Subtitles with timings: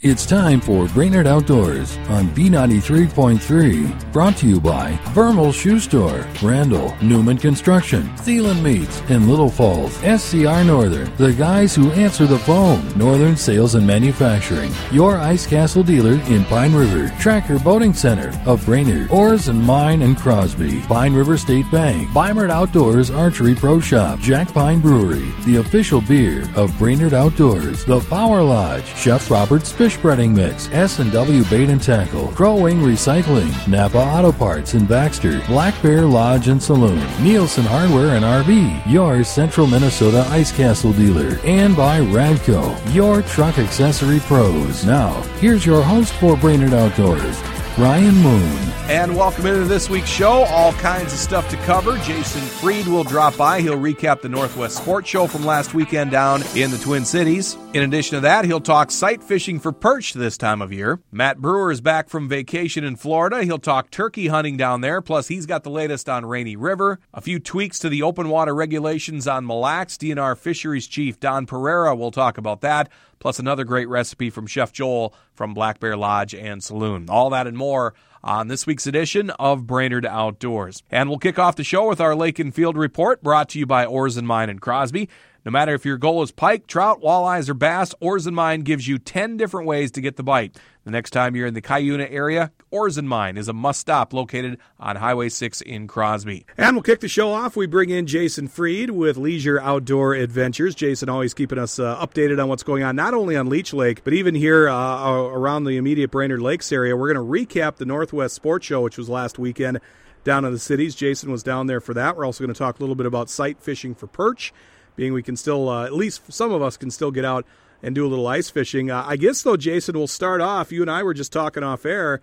[0.00, 4.12] It's time for Brainerd Outdoors on B93.3.
[4.12, 9.94] Brought to you by Vermal Shoe Store, Randall, Newman Construction, Thielen Meats, and Little Falls,
[9.96, 15.82] SCR Northern, the guys who answer the phone, Northern Sales and Manufacturing, your Ice Castle
[15.82, 21.12] dealer in Pine River, Tracker Boating Center of Brainerd, Oars and Mine and Crosby, Pine
[21.12, 26.78] River State Bank, Brainerd Outdoors Archery Pro Shop, Jack Pine Brewery, the official beer of
[26.78, 32.28] Brainerd Outdoors, the Power Lodge, Chef Robert Robert's Fish Breading Mix, S&W Bait and Tackle,
[32.32, 38.14] Crow Wing Recycling, Napa Auto Parts in Baxter, Black Bear Lodge and Saloon, Nielsen Hardware
[38.14, 44.84] and RV, your Central Minnesota Ice Castle dealer, and by Radco, your truck accessory pros.
[44.84, 47.40] Now, here's your host for Brainerd Outdoors,
[47.78, 48.42] Ryan Moon.
[48.88, 50.44] And welcome into this week's show.
[50.46, 51.96] All kinds of stuff to cover.
[51.98, 53.60] Jason Freed will drop by.
[53.60, 57.56] He'll recap the Northwest Sports Show from last weekend down in the Twin Cities.
[57.74, 61.00] In addition to that, he'll talk sight fishing for perch this time of year.
[61.12, 63.44] Matt Breuer is back from vacation in Florida.
[63.44, 65.00] He'll talk turkey hunting down there.
[65.00, 66.98] Plus, he's got the latest on Rainy River.
[67.14, 69.98] A few tweaks to the open water regulations on Mille Lacs.
[69.98, 72.88] DNR Fisheries Chief Don Pereira will talk about that
[73.18, 77.06] plus another great recipe from Chef Joel from Black Bear Lodge and Saloon.
[77.08, 80.82] All that and more on this week's edition of Brainerd Outdoors.
[80.90, 83.66] And we'll kick off the show with our Lake and Field report brought to you
[83.66, 85.08] by Oars and Mine and Crosby.
[85.44, 88.86] No matter if your goal is pike, trout, walleyes, or bass, Oars and Mine gives
[88.86, 90.56] you 10 different ways to get the bite.
[90.84, 94.12] The next time you're in the Cuyuna area, Oars and Mine is a must stop
[94.12, 96.46] located on Highway 6 in Crosby.
[96.56, 97.56] And we'll kick the show off.
[97.56, 100.74] We bring in Jason Freed with Leisure Outdoor Adventures.
[100.74, 104.02] Jason always keeping us uh, updated on what's going on, not only on Leech Lake,
[104.02, 106.96] but even here uh, around the immediate Brainerd Lakes area.
[106.96, 109.80] We're going to recap the Northwest Sports Show, which was last weekend
[110.24, 110.94] down in the cities.
[110.94, 112.16] Jason was down there for that.
[112.16, 114.52] We're also going to talk a little bit about sight fishing for perch,
[114.98, 117.46] being we can still, uh, at least some of us can still get out
[117.82, 118.90] and do a little ice fishing.
[118.90, 120.72] Uh, I guess, though, Jason, we'll start off.
[120.72, 122.20] You and I were just talking off air.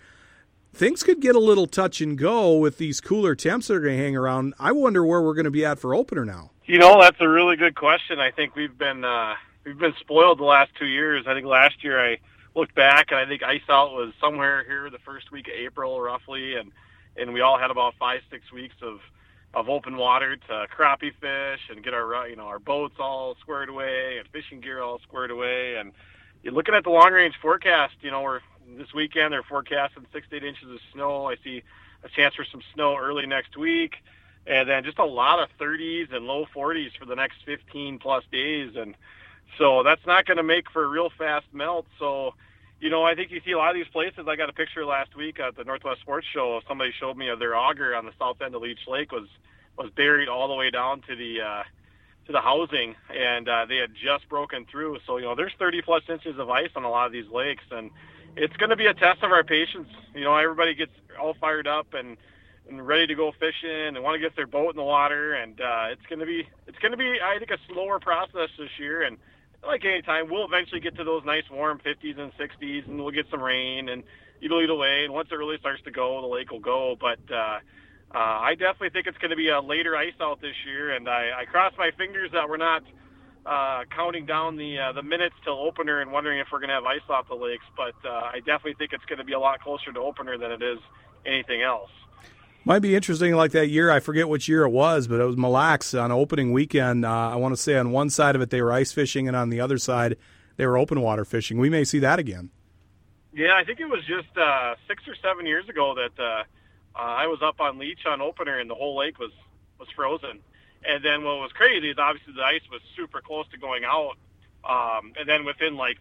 [0.74, 3.98] Things could get a little touch and go with these cooler temps that are going
[3.98, 4.56] to hang around.
[4.60, 6.52] I wonder where we're going to be at for opener now.
[6.66, 8.20] You know, that's a really good question.
[8.20, 11.24] I think we've been uh, we've been spoiled the last two years.
[11.28, 12.18] I think last year I
[12.56, 16.02] looked back and I think ice out was somewhere here the first week of April,
[16.02, 16.74] roughly, and
[17.16, 19.00] and we all had about five six weeks of
[19.56, 23.36] of open water to crappie fish and get our uh, you know our boats all
[23.40, 25.78] squared away and fishing gear all squared away.
[25.78, 25.94] And
[26.44, 28.42] you're looking at the long range forecast you know we're
[28.78, 31.28] this weekend they're forecasting six to eight inches of snow.
[31.30, 31.64] I see
[32.04, 33.96] a chance for some snow early next week.
[34.48, 38.24] And then just a lot of 30s and low 40s for the next 15 plus
[38.32, 38.76] days.
[38.76, 38.96] And
[39.58, 41.88] so that's not going to make for a real fast melt.
[41.98, 42.36] So
[42.86, 44.28] you know, I think you see a lot of these places.
[44.28, 46.62] I got a picture last week at the Northwest Sports Show.
[46.68, 49.28] Somebody showed me of their auger on the south end of Leech Lake was
[49.76, 51.64] was buried all the way down to the uh,
[52.28, 55.00] to the housing, and uh, they had just broken through.
[55.08, 57.64] So you know, there's 30 plus inches of ice on a lot of these lakes,
[57.72, 57.90] and
[58.36, 59.90] it's going to be a test of our patience.
[60.14, 62.18] You know, everybody gets all fired up and
[62.70, 65.60] and ready to go fishing and want to get their boat in the water, and
[65.60, 68.78] uh, it's going to be it's going to be I think a slower process this
[68.78, 69.18] year, and
[69.68, 73.12] like any time, we'll eventually get to those nice warm 50s and 60s, and we'll
[73.12, 74.04] get some rain, and
[74.42, 75.06] it'll eat away.
[75.06, 76.96] And once it really starts to go, the lake will go.
[77.00, 77.60] But uh,
[78.14, 81.10] uh, I definitely think it's going to be a later ice out this year, and
[81.10, 82.84] I, I cross my fingers that we're not
[83.46, 86.76] uh, counting down the uh, the minutes till opener and wondering if we're going to
[86.76, 87.66] have ice off the lakes.
[87.76, 90.52] But uh, I definitely think it's going to be a lot closer to opener than
[90.52, 90.80] it is
[91.26, 91.90] anything else.
[92.68, 93.92] Might be interesting, like that year.
[93.92, 97.06] I forget which year it was, but it was Mille Lacs on opening weekend.
[97.06, 99.38] Uh, I want to say on one side of it they were ice fishing, and
[99.38, 100.18] on the other side
[100.58, 101.60] they were open water fishing.
[101.60, 102.50] We may see that again.
[103.36, 106.44] Yeah, I think it was just uh, six or seven years ago that uh,
[106.96, 109.32] uh, I was up on Leech on opener, and the whole lake was
[109.78, 110.40] was frozen.
[110.88, 114.16] And then what was crazy is obviously the ice was super close to going out,
[114.68, 116.00] um, and then within like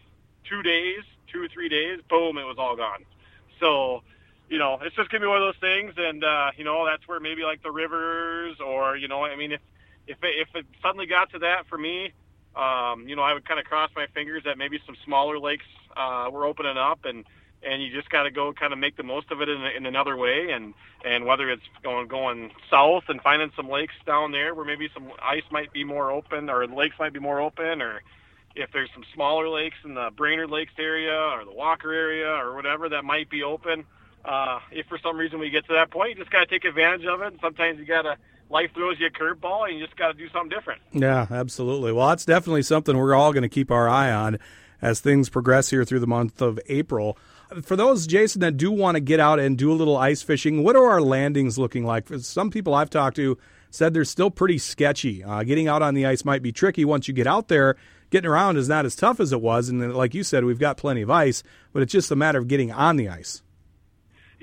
[0.48, 1.00] two days,
[1.30, 3.04] two or three days, boom, it was all gone.
[3.60, 4.02] So
[4.48, 7.06] you know, it's just gonna be one of those things, and uh, you know, that's
[7.08, 9.60] where maybe like the rivers, or you know, I mean, if
[10.06, 12.12] if it, if it suddenly got to that for me,
[12.56, 15.64] um, you know, I would kind of cross my fingers that maybe some smaller lakes
[15.96, 17.24] uh, were opening up, and
[17.66, 19.86] and you just got to go kind of make the most of it in, in
[19.86, 20.74] another way, and
[21.04, 25.10] and whether it's going going south and finding some lakes down there where maybe some
[25.22, 28.02] ice might be more open, or lakes might be more open, or
[28.54, 32.54] if there's some smaller lakes in the Brainerd Lakes area or the Walker area or
[32.54, 33.84] whatever that might be open
[34.24, 36.64] uh, if for some reason we get to that point, you just got to take
[36.64, 37.28] advantage of it.
[37.28, 38.16] And sometimes you got to
[38.50, 40.80] life throws you a curveball, and you just got to do something different.
[40.92, 41.92] Yeah, absolutely.
[41.92, 44.38] Well, that's definitely something we're all going to keep our eye on
[44.82, 47.18] as things progress here through the month of April.
[47.62, 50.62] For those, Jason, that do want to get out and do a little ice fishing,
[50.62, 52.08] what are our landings looking like?
[52.18, 53.38] Some people I've talked to
[53.70, 55.22] said they're still pretty sketchy.
[55.24, 57.76] Uh, getting out on the ice might be tricky once you get out there
[58.14, 59.68] getting around is not as tough as it was.
[59.68, 61.42] And like you said, we've got plenty of ice,
[61.72, 63.42] but it's just a matter of getting on the ice.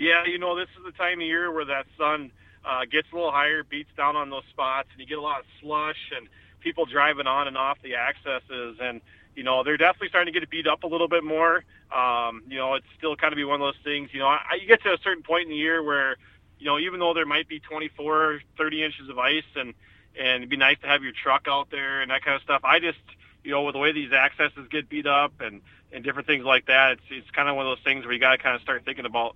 [0.01, 2.31] Yeah, you know, this is the time of year where that sun
[2.65, 5.41] uh, gets a little higher, beats down on those spots, and you get a lot
[5.41, 6.27] of slush and
[6.59, 8.77] people driving on and off the accesses.
[8.81, 9.01] And,
[9.35, 11.63] you know, they're definitely starting to get beat up a little bit more.
[11.95, 14.57] Um, you know, it's still kind of be one of those things, you know, I,
[14.59, 16.15] you get to a certain point in the year where,
[16.57, 19.75] you know, even though there might be 24, 30 inches of ice and,
[20.19, 22.61] and it'd be nice to have your truck out there and that kind of stuff.
[22.63, 22.97] I just,
[23.43, 25.61] you know, with the way these accesses get beat up and,
[25.91, 28.19] and different things like that, it's, it's kind of one of those things where you
[28.19, 29.35] got to kind of start thinking about,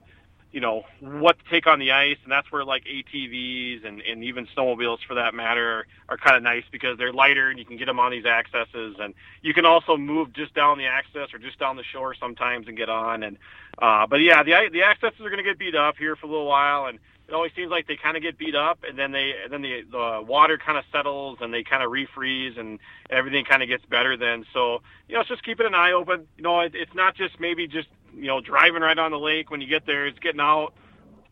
[0.56, 2.16] you know, what to take on the ice.
[2.24, 6.38] And that's where like ATVs and, and even snowmobiles for that matter are, are kind
[6.38, 8.96] of nice because they're lighter and you can get them on these accesses.
[8.98, 12.70] And you can also move just down the access or just down the shore sometimes
[12.70, 13.24] and get on.
[13.24, 13.38] And,
[13.82, 16.30] uh, but yeah, the, the accesses are going to get beat up here for a
[16.30, 16.86] little while.
[16.86, 19.52] And, it always seems like they kind of get beat up and then they and
[19.52, 22.80] then the the water kind of settles and they kind of refreeze and
[23.10, 24.46] everything kind of gets better then.
[24.54, 26.28] So you know it's just keeping an eye open.
[26.38, 29.50] You know it, it's not just maybe just you know driving right on the lake.
[29.50, 30.74] When you get there it's getting out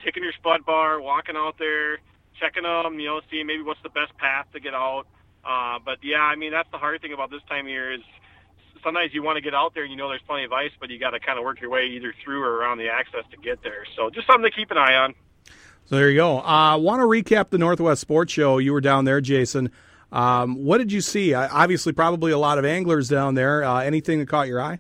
[0.03, 1.99] taking your spud bar walking out there
[2.39, 5.05] checking them you know seeing maybe what's the best path to get out.
[5.45, 8.01] Uh but yeah i mean that's the hard thing about this time of year is
[8.81, 10.89] sometimes you want to get out there and you know there's plenty of ice but
[10.89, 13.37] you got to kind of work your way either through or around the access to
[13.37, 13.85] get there.
[13.95, 15.13] So just something to keep an eye on
[15.85, 16.39] so there you go.
[16.39, 18.57] I uh, want to recap the Northwest Sports Show.
[18.57, 19.71] You were down there, Jason.
[20.11, 21.33] Um, what did you see?
[21.33, 23.63] Uh, obviously, probably a lot of anglers down there.
[23.63, 24.79] Uh, anything that caught your eye?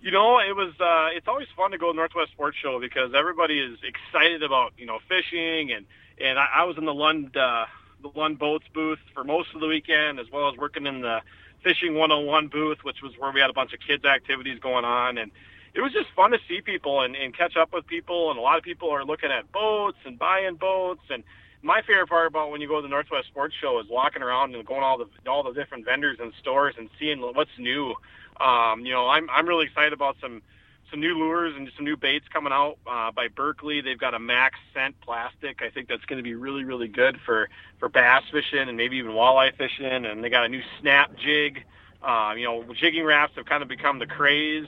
[0.00, 0.72] You know, it was.
[0.78, 4.72] Uh, it's always fun to go to Northwest Sports Show because everybody is excited about
[4.78, 5.86] you know fishing and
[6.20, 7.66] and I, I was in the Lund uh,
[8.02, 11.20] the Lund Boats booth for most of the weekend as well as working in the
[11.64, 15.16] Fishing 101 booth, which was where we had a bunch of kids activities going on
[15.16, 15.32] and
[15.74, 18.30] it was just fun to see people and, and catch up with people.
[18.30, 21.02] And a lot of people are looking at boats and buying boats.
[21.10, 21.24] And
[21.62, 24.54] my favorite part about when you go to the Northwest Sports Show is walking around
[24.54, 27.94] and going all the all the different vendors and stores and seeing what's new.
[28.40, 30.42] Um, you know, I'm I'm really excited about some
[30.90, 33.80] some new lures and some new baits coming out uh, by Berkley.
[33.80, 35.60] They've got a max scent plastic.
[35.60, 37.48] I think that's going to be really really good for
[37.80, 39.86] for bass fishing and maybe even walleye fishing.
[39.86, 41.64] And they got a new snap jig.
[42.00, 44.66] Uh, you know, jigging Raps have kind of become the craze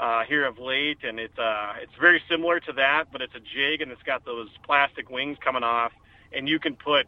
[0.00, 3.40] uh, here of late, and it's uh, it's very similar to that, but it's a
[3.40, 5.92] jig and it's got those plastic wings coming off,
[6.32, 7.06] and you can put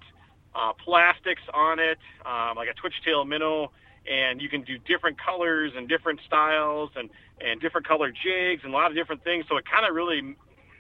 [0.54, 3.70] uh, plastics on it, um, like a twitch tail minnow,
[4.08, 7.08] and you can do different colors and different styles and
[7.40, 9.46] and different color jigs and a lot of different things.
[9.48, 10.36] So it kind of really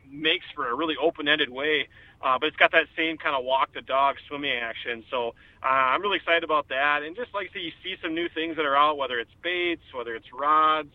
[0.06, 1.88] makes for a really open-ended way,
[2.20, 5.02] uh, but it's got that same kind of walk the dog swimming action.
[5.10, 5.28] So
[5.62, 8.56] uh, I'm really excited about that, and just like so you see some new things
[8.56, 10.92] that are out, whether it's baits, whether it's rods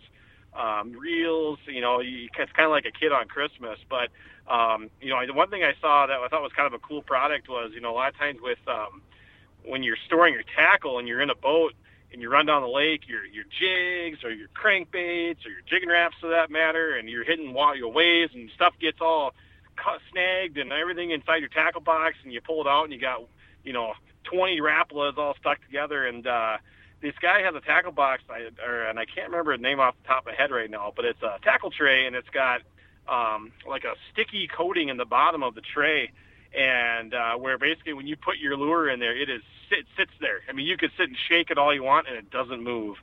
[0.57, 1.59] um, reels.
[1.67, 3.79] You know, it's kind of like a kid on Christmas.
[3.89, 4.09] But
[4.51, 6.79] um, you know, the one thing I saw that I thought was kind of a
[6.79, 9.01] cool product was, you know, a lot of times with um,
[9.63, 11.73] when you're storing your tackle and you're in a boat
[12.11, 15.89] and you run down the lake, your your jigs or your crankbaits or your jigging
[15.89, 19.33] Raps for that matter, and you're hitting your waves and stuff gets all
[19.75, 22.99] cut, snagged and everything inside your tackle box, and you pull it out and you
[22.99, 23.21] got
[23.63, 23.93] you know
[24.23, 26.57] 20 Rapalas all stuck together and uh
[27.01, 29.95] this guy has a tackle box, I, or, and I can't remember his name off
[30.01, 32.61] the top of my head right now, but it's a tackle tray, and it's got
[33.07, 36.11] um, like a sticky coating in the bottom of the tray,
[36.57, 40.11] and uh, where basically when you put your lure in there, it is it sits
[40.19, 40.39] there.
[40.49, 42.97] I mean, you could sit and shake it all you want, and it doesn't move.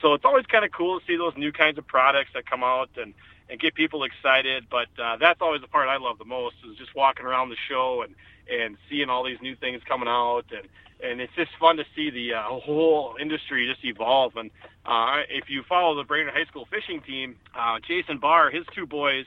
[0.00, 2.62] So it's always kind of cool to see those new kinds of products that come
[2.62, 3.12] out and
[3.48, 4.66] and get people excited.
[4.70, 7.56] But uh, that's always the part I love the most is just walking around the
[7.68, 8.14] show and
[8.50, 10.68] and seeing all these new things coming out and
[11.02, 14.36] and it's just fun to see the uh, whole industry just evolve.
[14.36, 14.50] And
[14.84, 18.86] uh, if you follow the Brainerd High School fishing team, uh, Jason Barr, his two
[18.86, 19.26] boys,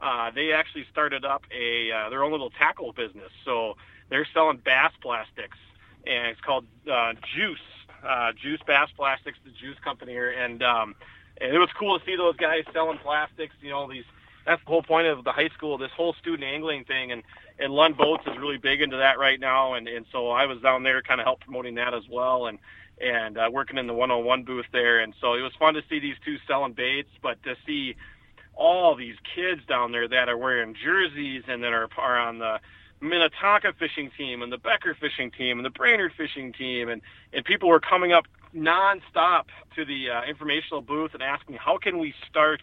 [0.00, 3.32] uh, they actually started up a uh, their own little tackle business.
[3.44, 3.76] So
[4.10, 5.58] they're selling bass plastics,
[6.06, 7.58] and it's called uh, Juice
[8.06, 10.94] uh, Juice Bass Plastics, the Juice company here, and um,
[11.40, 13.54] and it was cool to see those guys selling plastics.
[13.60, 14.04] You know these
[14.48, 17.22] that's the whole point of the high school, this whole student angling thing, and
[17.58, 20.58] and Lund Boats is really big into that right now, and and so I was
[20.62, 22.58] down there kind of help promoting that as well, and
[22.98, 26.00] and uh, working in the 101 booth there, and so it was fun to see
[26.00, 27.94] these two selling baits, but to see
[28.54, 32.58] all these kids down there that are wearing jerseys and that are are on the
[33.02, 37.02] Minnetonka fishing team and the Becker fishing team and the Brainerd fishing team, and
[37.34, 38.24] and people were coming up
[38.54, 39.44] nonstop
[39.76, 42.62] to the uh, informational booth and asking how can we start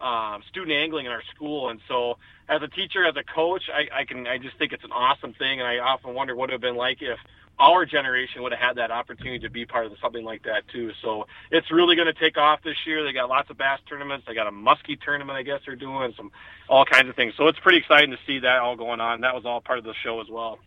[0.00, 1.68] um, student angling in our school.
[1.68, 4.84] And so, as a teacher, as a coach, I, I can I just think it's
[4.84, 7.18] an awesome thing, and I often wonder what it would have been like if
[7.58, 10.90] our generation would have had that opportunity to be part of something like that too.
[11.02, 13.04] So it's really going to take off this year.
[13.04, 14.26] They got lots of bass tournaments.
[14.26, 16.32] They got a muskie tournament, I guess they're doing some
[16.68, 17.34] all kinds of things.
[17.36, 19.20] So it's pretty exciting to see that all going on.
[19.20, 20.58] That was all part of the show as well.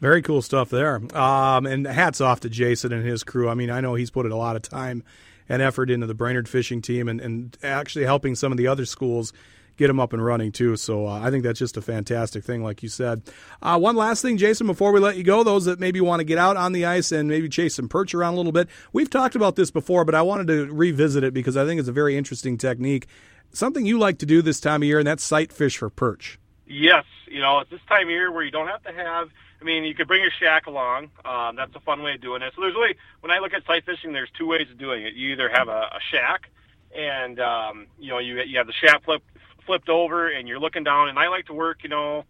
[0.00, 1.00] Very cool stuff there.
[1.16, 3.48] Um, and hats off to Jason and his crew.
[3.48, 5.02] I mean, I know he's put in a lot of time
[5.48, 8.84] and effort into the Brainerd fishing team and, and actually helping some of the other
[8.84, 9.32] schools
[9.78, 10.76] get them up and running too.
[10.76, 13.22] So uh, I think that's just a fantastic thing, like you said.
[13.62, 16.24] Uh, one last thing, Jason, before we let you go, those that maybe want to
[16.24, 18.68] get out on the ice and maybe chase some perch around a little bit.
[18.92, 21.88] We've talked about this before, but I wanted to revisit it because I think it's
[21.88, 23.06] a very interesting technique.
[23.52, 26.38] Something you like to do this time of year, and that's sight fish for perch.
[26.66, 29.30] Yes, you know it's this time of year where you don't have to have.
[29.60, 31.10] I mean, you could bring your shack along.
[31.24, 32.52] Um, that's a fun way of doing it.
[32.54, 35.14] So there's really, when I look at sight fishing, there's two ways of doing it.
[35.14, 36.48] You either have a, a shack,
[36.96, 39.22] and um, you know you you have the shack flip
[39.66, 41.08] flipped over and you're looking down.
[41.08, 42.24] And I like to work, you know,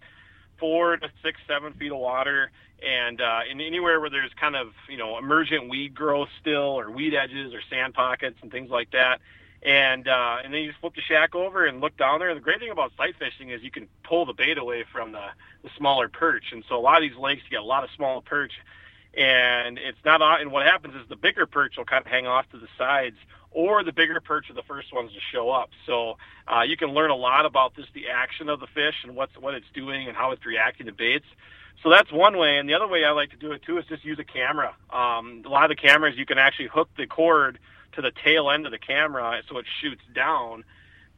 [0.59, 2.51] four to six, seven feet of water,
[2.85, 6.91] and uh, in anywhere where there's kind of you know emergent weed growth still, or
[6.91, 9.21] weed edges, or sand pockets, and things like that.
[9.63, 12.29] And uh, and then you just flip the shack over and look down there.
[12.29, 15.13] And the great thing about sight fishing is you can pull the bait away from
[15.13, 15.27] the,
[15.63, 16.53] the smaller perch.
[16.53, 18.53] And so a lot of these lakes, you get a lot of small perch,
[19.15, 20.41] and it's not.
[20.41, 23.17] And what happens is the bigger perch will kind of hang off to the sides
[23.51, 25.71] or the bigger perch are the first ones to show up.
[25.87, 29.17] So uh, you can learn a lot about just the action of the fish and
[29.17, 31.27] what's what it's doing and how it's reacting to baits.
[31.83, 33.85] So that's one way, and the other way I like to do it too is
[33.87, 34.75] just use a camera.
[34.91, 37.59] Um, a lot of the cameras you can actually hook the cord
[37.93, 40.65] to the tail end of the camera so it shoots down.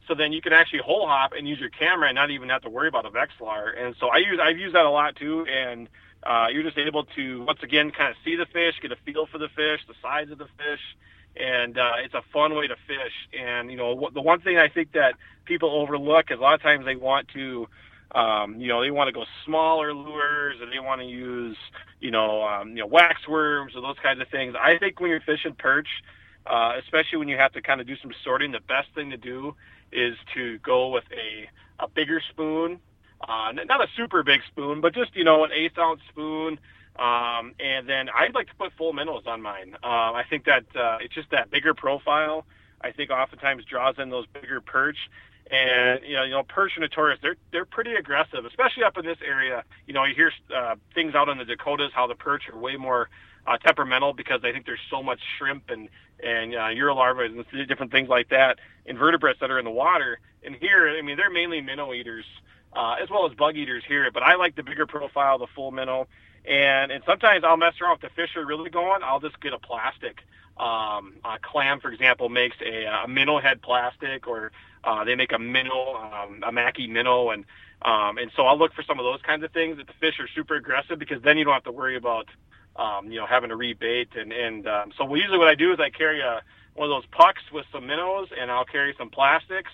[0.07, 2.63] So then you can actually hole hop and use your camera and not even have
[2.63, 3.79] to worry about a Vexilar.
[3.79, 5.87] And so I use I've used that a lot too, and
[6.23, 9.25] uh, you're just able to once again kind of see the fish, get a feel
[9.25, 10.81] for the fish, the size of the fish,
[11.35, 13.13] and uh, it's a fun way to fish.
[13.39, 16.61] And you know, the one thing I think that people overlook is a lot of
[16.61, 17.67] times they want to,
[18.13, 21.57] um, you know, they want to go smaller lures, and they want to use,
[21.99, 24.55] you know, um, you know, wax worms or those kinds of things.
[24.59, 25.87] I think when you're fishing perch,
[26.45, 29.17] uh, especially when you have to kind of do some sorting, the best thing to
[29.17, 29.55] do
[29.91, 31.49] is to go with a
[31.83, 32.79] a bigger spoon.
[33.27, 36.59] Uh, not a super big spoon, but just you know an eighth ounce spoon,
[36.97, 39.75] um, and then I'd like to put full minnows on mine.
[39.83, 42.45] Uh, I think that uh, it's just that bigger profile.
[42.81, 44.97] I think oftentimes draws in those bigger perch.
[45.51, 49.05] And you know, you know, perch and Taurus, they're they're pretty aggressive, especially up in
[49.05, 49.63] this area.
[49.85, 52.77] You know, you hear uh, things out in the Dakotas how the perch are way
[52.77, 53.09] more
[53.45, 55.89] uh, temperamental because they think there's so much shrimp and
[56.23, 60.19] and uh, Eurolarva and different things like that, invertebrates that are in the water.
[60.43, 62.25] And here, I mean, they're mainly minnow eaters
[62.73, 64.09] uh, as well as bug eaters here.
[64.11, 66.07] But I like the bigger profile, the full minnow.
[66.45, 69.03] And and sometimes I'll mess around if the fish are really going.
[69.03, 70.19] I'll just get a plastic.
[70.57, 74.51] Um, a clam, for example, makes a, a minnow head plastic, or
[74.83, 77.45] uh, they make a minnow, um, a Mackie minnow, and
[77.83, 80.19] um, and so I'll look for some of those kinds of things that the fish
[80.19, 82.27] are super aggressive because then you don't have to worry about
[82.75, 85.79] um, you know having to rebait and and um, so usually what I do is
[85.79, 86.41] I carry a
[86.75, 89.71] one of those pucks with some minnows and I'll carry some plastics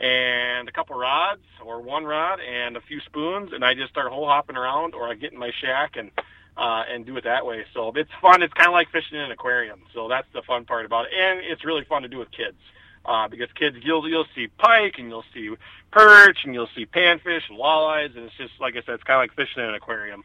[0.00, 4.10] and a couple rods or one rod and a few spoons, and I just start
[4.10, 6.10] hole hopping around, or I get in my shack and
[6.56, 7.64] uh, and do it that way.
[7.72, 8.42] So it's fun.
[8.42, 9.80] It's kind of like fishing in an aquarium.
[9.94, 12.58] So that's the fun part about it, and it's really fun to do with kids.
[13.04, 15.50] Uh, because kids, you'll you'll see pike and you'll see
[15.90, 19.16] perch and you'll see panfish and walleyes, and it's just like I said, it's kind
[19.16, 20.24] of like fishing in an aquarium.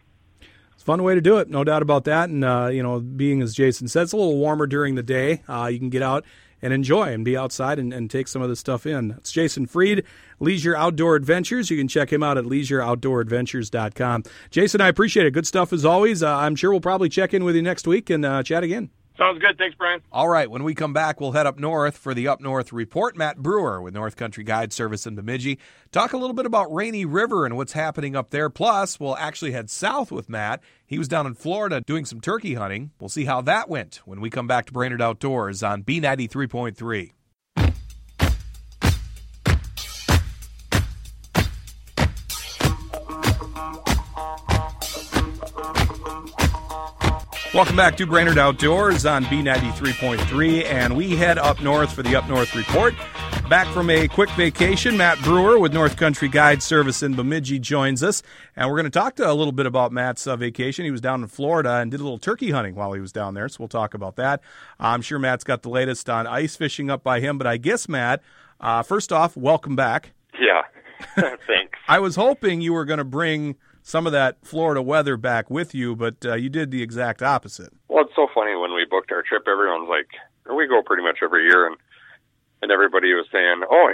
[0.77, 2.29] It's a fun way to do it, no doubt about that.
[2.29, 5.41] And uh, you know, being as Jason said, it's a little warmer during the day.
[5.49, 6.23] Uh, you can get out
[6.61, 9.15] and enjoy and be outside and, and take some of this stuff in.
[9.17, 10.03] It's Jason Freed,
[10.39, 11.71] Leisure Outdoor Adventures.
[11.71, 14.23] You can check him out at leisureoutdooradventures.com.
[14.51, 15.31] Jason, I appreciate it.
[15.31, 16.21] Good stuff as always.
[16.21, 18.91] Uh, I'm sure we'll probably check in with you next week and uh, chat again.
[19.17, 19.57] Sounds good.
[19.57, 20.01] Thanks, Brian.
[20.11, 20.49] All right.
[20.49, 23.17] When we come back, we'll head up north for the Up North Report.
[23.17, 25.57] Matt Breuer with North Country Guide Service in Bemidji.
[25.91, 28.49] Talk a little bit about Rainy River and what's happening up there.
[28.49, 30.61] Plus, we'll actually head south with Matt.
[30.85, 32.91] He was down in Florida doing some turkey hunting.
[32.99, 37.11] We'll see how that went when we come back to Brainerd Outdoors on B93.3.
[47.57, 52.29] Welcome back to Brainerd Outdoors on B93.3, and we head up north for the Up
[52.29, 52.93] North Report.
[53.49, 58.03] Back from a quick vacation, Matt Breuer with North Country Guide Service in Bemidji joins
[58.03, 58.21] us,
[58.55, 60.85] and we're going to talk to a little bit about Matt's uh, vacation.
[60.85, 63.33] He was down in Florida and did a little turkey hunting while he was down
[63.33, 64.39] there, so we'll talk about that.
[64.79, 67.89] I'm sure Matt's got the latest on ice fishing up by him, but I guess,
[67.89, 68.21] Matt,
[68.61, 70.11] uh, first off, welcome back.
[70.39, 70.61] Yeah,
[71.47, 71.79] thanks.
[71.87, 73.55] I was hoping you were going to bring
[73.87, 77.71] some of that Florida weather back with you, but uh, you did the exact opposite.
[77.87, 79.47] Well, it's so funny when we booked our trip.
[79.47, 80.11] Everyone's like,
[80.53, 81.77] we go pretty much every year, and
[82.61, 83.93] and everybody was saying, "Oh,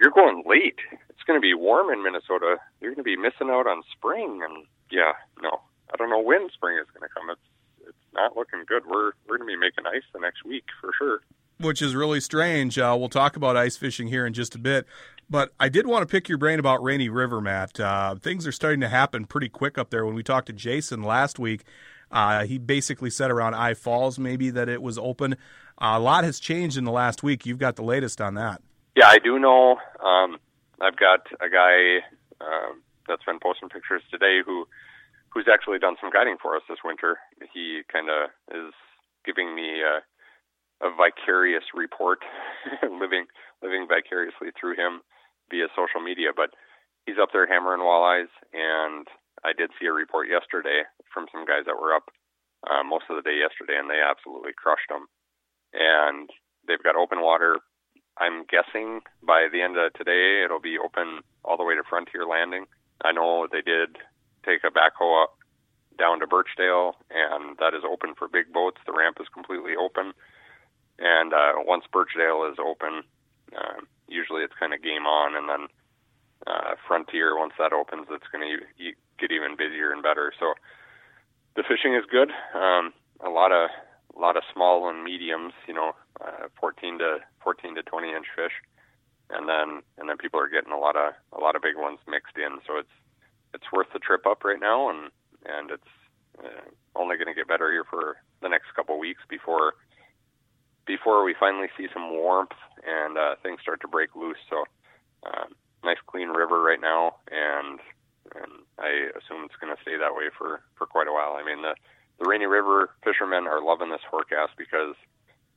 [0.00, 0.78] you're going late.
[1.10, 2.58] It's going to be warm in Minnesota.
[2.80, 6.48] You're going to be missing out on spring." And yeah, no, I don't know when
[6.54, 7.28] spring is going to come.
[7.28, 8.84] It's it's not looking good.
[8.86, 11.22] We're we're going to be making ice the next week for sure.
[11.58, 12.78] Which is really strange.
[12.78, 14.86] Uh, we'll talk about ice fishing here in just a bit.
[15.30, 17.78] But I did want to pick your brain about Rainy River, Matt.
[17.78, 20.06] Uh, things are starting to happen pretty quick up there.
[20.06, 21.64] When we talked to Jason last week,
[22.10, 25.34] uh, he basically said around I Falls maybe that it was open.
[25.80, 27.44] Uh, a lot has changed in the last week.
[27.44, 28.62] You've got the latest on that.
[28.96, 29.76] Yeah, I do know.
[30.02, 30.38] Um,
[30.80, 31.98] I've got a guy
[32.40, 34.66] um, that's been posting pictures today who
[35.28, 37.18] who's actually done some guiding for us this winter.
[37.52, 38.72] He kind of is
[39.26, 40.00] giving me a,
[40.86, 42.20] a vicarious report,
[42.82, 43.26] living
[43.62, 45.02] living vicariously through him
[45.50, 46.30] via social media.
[46.34, 46.54] But
[47.06, 49.06] he's up there hammering walleyes, and
[49.44, 52.10] I did see a report yesterday from some guys that were up
[52.66, 55.06] uh, most of the day yesterday, and they absolutely crushed them.
[55.72, 56.30] And
[56.66, 57.56] they've got open water.
[58.18, 62.26] I'm guessing by the end of today, it'll be open all the way to Frontier
[62.26, 62.66] Landing.
[63.04, 63.96] I know they did
[64.44, 65.38] take a backhoe up
[65.98, 68.78] down to Birchdale, and that is open for big boats.
[68.86, 70.12] The ramp is completely open,
[70.98, 73.02] and uh, once Birchdale is open,
[73.54, 75.68] uh, usually it's kind of game on, and then
[76.46, 80.32] uh, Frontier once that opens, it's going to get even busier and better.
[80.38, 80.54] So
[81.56, 82.30] the fishing is good.
[82.54, 82.92] Um,
[83.24, 83.70] a lot of
[84.16, 88.26] a lot of small and mediums, you know, uh, 14 to 14 to 20 inch
[88.34, 88.52] fish,
[89.30, 91.98] and then and then people are getting a lot of a lot of big ones
[92.06, 92.58] mixed in.
[92.66, 92.94] So it's
[93.54, 95.10] it's worth the trip up right now, and
[95.46, 95.92] and it's
[96.38, 99.74] uh, only going to get better here for the next couple weeks before
[100.88, 104.40] before we finally see some warmth and uh, things start to break loose.
[104.48, 104.64] So,
[105.22, 105.44] uh,
[105.84, 107.78] nice clean river right now, and
[108.34, 111.36] and I assume it's going to stay that way for for quite a while.
[111.38, 111.76] I mean, the
[112.18, 114.96] the Rainy River fishermen are loving this forecast because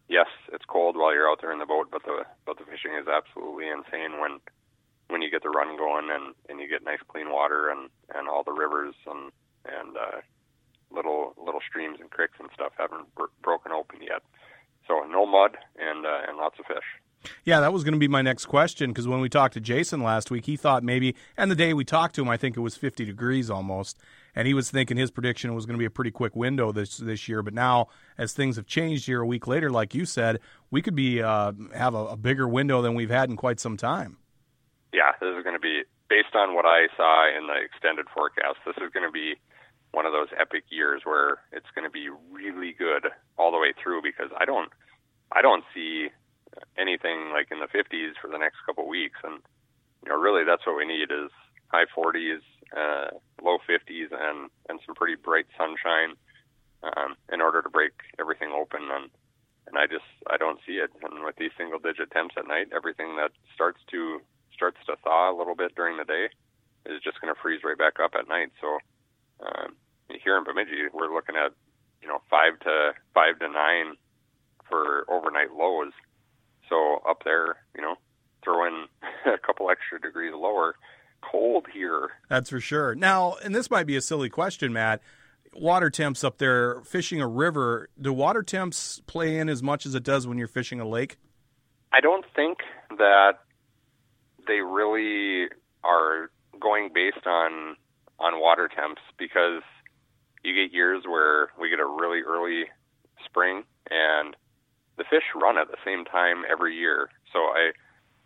[0.07, 2.93] yes, it's cold while you're out there in the boat, but the but the fishing
[2.99, 4.43] is absolutely insane when
[5.07, 8.27] when you get the run going and and you get nice clean water and and
[8.27, 9.31] all the rivers and
[9.63, 10.19] and uh,
[10.91, 14.21] little little streams and creeks and stuff haven't br- broken open yet.
[15.21, 17.29] No mud and uh, and lots of fish.
[17.45, 20.01] Yeah, that was going to be my next question because when we talked to Jason
[20.01, 22.61] last week, he thought maybe, and the day we talked to him, I think it
[22.61, 23.99] was 50 degrees almost,
[24.33, 26.97] and he was thinking his prediction was going to be a pretty quick window this
[26.97, 27.43] this year.
[27.43, 30.39] But now, as things have changed here a week later, like you said,
[30.71, 33.77] we could be uh, have a, a bigger window than we've had in quite some
[33.77, 34.17] time.
[34.91, 38.57] Yeah, this is going to be based on what I saw in the extended forecast.
[38.65, 39.35] This is going to be
[39.91, 43.73] one of those epic years where it's going to be really good all the way
[43.83, 44.71] through because I don't
[45.31, 46.09] I don't see
[46.77, 49.19] anything like in the 50s for the next couple of weeks.
[49.23, 49.39] And
[50.03, 51.31] you know really that's what we need is
[51.67, 52.43] high 40s
[52.75, 56.15] uh, low 50s and and some pretty bright sunshine
[56.83, 58.81] um, in order to break everything open.
[58.91, 59.09] And
[59.67, 60.91] and I just I don't see it.
[61.01, 64.21] And with these single digit temps at night everything that starts to
[64.53, 66.29] starts to thaw a little bit during the day
[66.85, 68.51] is just going to freeze right back up at night.
[68.59, 68.77] So
[69.45, 69.75] um,
[70.23, 71.53] here in Bemidji, we're looking at
[72.01, 73.95] you know five to five to nine
[74.71, 75.91] for overnight lows.
[76.69, 77.95] So up there, you know,
[78.43, 78.85] throw in
[79.31, 80.75] a couple extra degrees lower.
[81.21, 82.09] Cold here.
[82.29, 82.95] That's for sure.
[82.95, 85.01] Now, and this might be a silly question, Matt.
[85.53, 89.93] Water temps up there, fishing a river, do water temps play in as much as
[89.93, 91.17] it does when you're fishing a lake?
[91.93, 92.59] I don't think
[92.97, 93.33] that
[94.47, 95.49] they really
[95.83, 97.75] are going based on
[98.19, 99.61] on water temps because
[100.43, 102.65] you get years where we get a really early
[103.25, 104.35] spring and
[105.01, 107.09] the fish run at the same time every year.
[107.33, 107.73] So I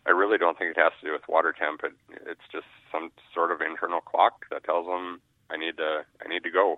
[0.06, 1.82] I really don't think it has to do with water temp.
[1.88, 1.96] It,
[2.28, 6.44] it's just some sort of internal clock that tells them I need to I need
[6.44, 6.78] to go,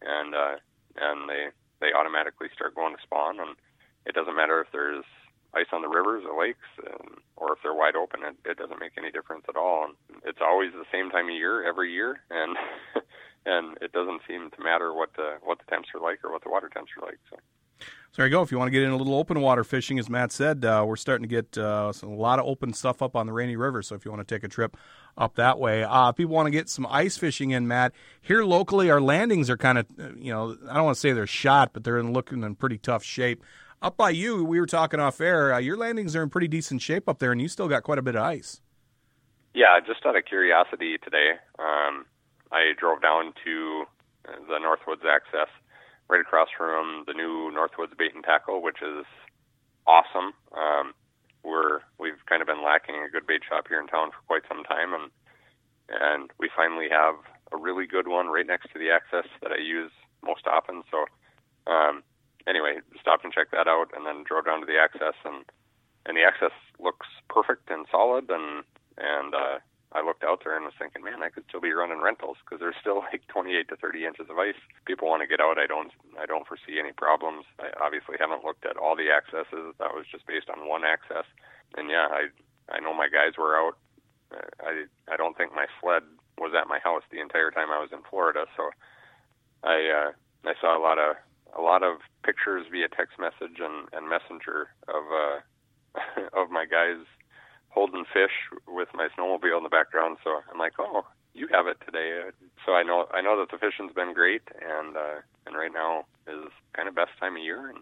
[0.00, 0.62] and uh,
[0.94, 3.40] and they they automatically start going to spawn.
[3.40, 3.58] And
[4.06, 5.04] it doesn't matter if there's
[5.54, 8.22] ice on the rivers or lakes, and, or if they're wide open.
[8.22, 9.90] It, it doesn't make any difference at all.
[9.90, 12.56] And it's always the same time of year every year, and
[13.44, 16.44] and it doesn't seem to matter what the what the temps are like or what
[16.44, 17.18] the water temps are like.
[17.28, 17.36] So.
[18.16, 18.40] So there you go.
[18.40, 20.82] If you want to get in a little open water fishing, as Matt said, uh,
[20.88, 23.82] we're starting to get uh, a lot of open stuff up on the Rainy River.
[23.82, 24.74] So if you want to take a trip
[25.18, 28.88] up that way, uh, people want to get some ice fishing in, Matt, here locally,
[28.88, 31.74] our landings are kind of, uh, you know, I don't want to say they're shot,
[31.74, 33.44] but they're in looking in pretty tough shape.
[33.82, 35.52] Up by you, we were talking off air.
[35.52, 37.98] Uh, your landings are in pretty decent shape up there, and you still got quite
[37.98, 38.62] a bit of ice.
[39.52, 42.06] Yeah, just out of curiosity today, um,
[42.50, 43.84] I drove down to
[44.24, 45.48] the Northwoods access
[46.08, 49.04] right across from the new Northwoods Bait and Tackle, which is
[49.86, 50.32] awesome.
[50.56, 50.94] Um,
[51.42, 54.42] we're we've kind of been lacking a good bait shop here in town for quite
[54.48, 55.10] some time, and
[55.88, 57.14] and we finally have
[57.52, 59.92] a really good one right next to the access that I use
[60.24, 60.82] most often.
[60.90, 61.06] So
[61.70, 62.02] um,
[62.46, 65.44] anyway, stopped and checked that out, and then drove down to the access, and
[66.06, 68.64] and the access looks perfect and solid, and
[68.98, 69.58] and uh,
[69.96, 72.60] I looked out there and was thinking, man, I could still be running rentals because
[72.60, 74.60] there's still like 28 to 30 inches of ice.
[74.84, 75.56] People want to get out.
[75.56, 75.90] I don't.
[76.20, 77.48] I don't foresee any problems.
[77.56, 79.72] I obviously haven't looked at all the accesses.
[79.80, 81.24] That was just based on one access.
[81.80, 82.28] And yeah, I
[82.68, 83.80] I know my guys were out
[84.32, 86.02] I I don't think my sled
[86.38, 88.46] was at my house the entire time I was in Florida.
[88.56, 88.70] So
[89.62, 90.10] I uh,
[90.48, 91.16] I saw a lot of
[91.56, 95.38] a lot of pictures via text message and, and messenger of uh,
[96.40, 97.04] of my guys
[97.76, 98.32] holding fish
[98.66, 100.16] with my snowmobile in the background.
[100.24, 102.32] So I'm like, oh, you have it today.
[102.64, 106.06] So I know I know that the fishing's been great, and uh, and right now
[106.26, 107.78] is kind of best time of year, and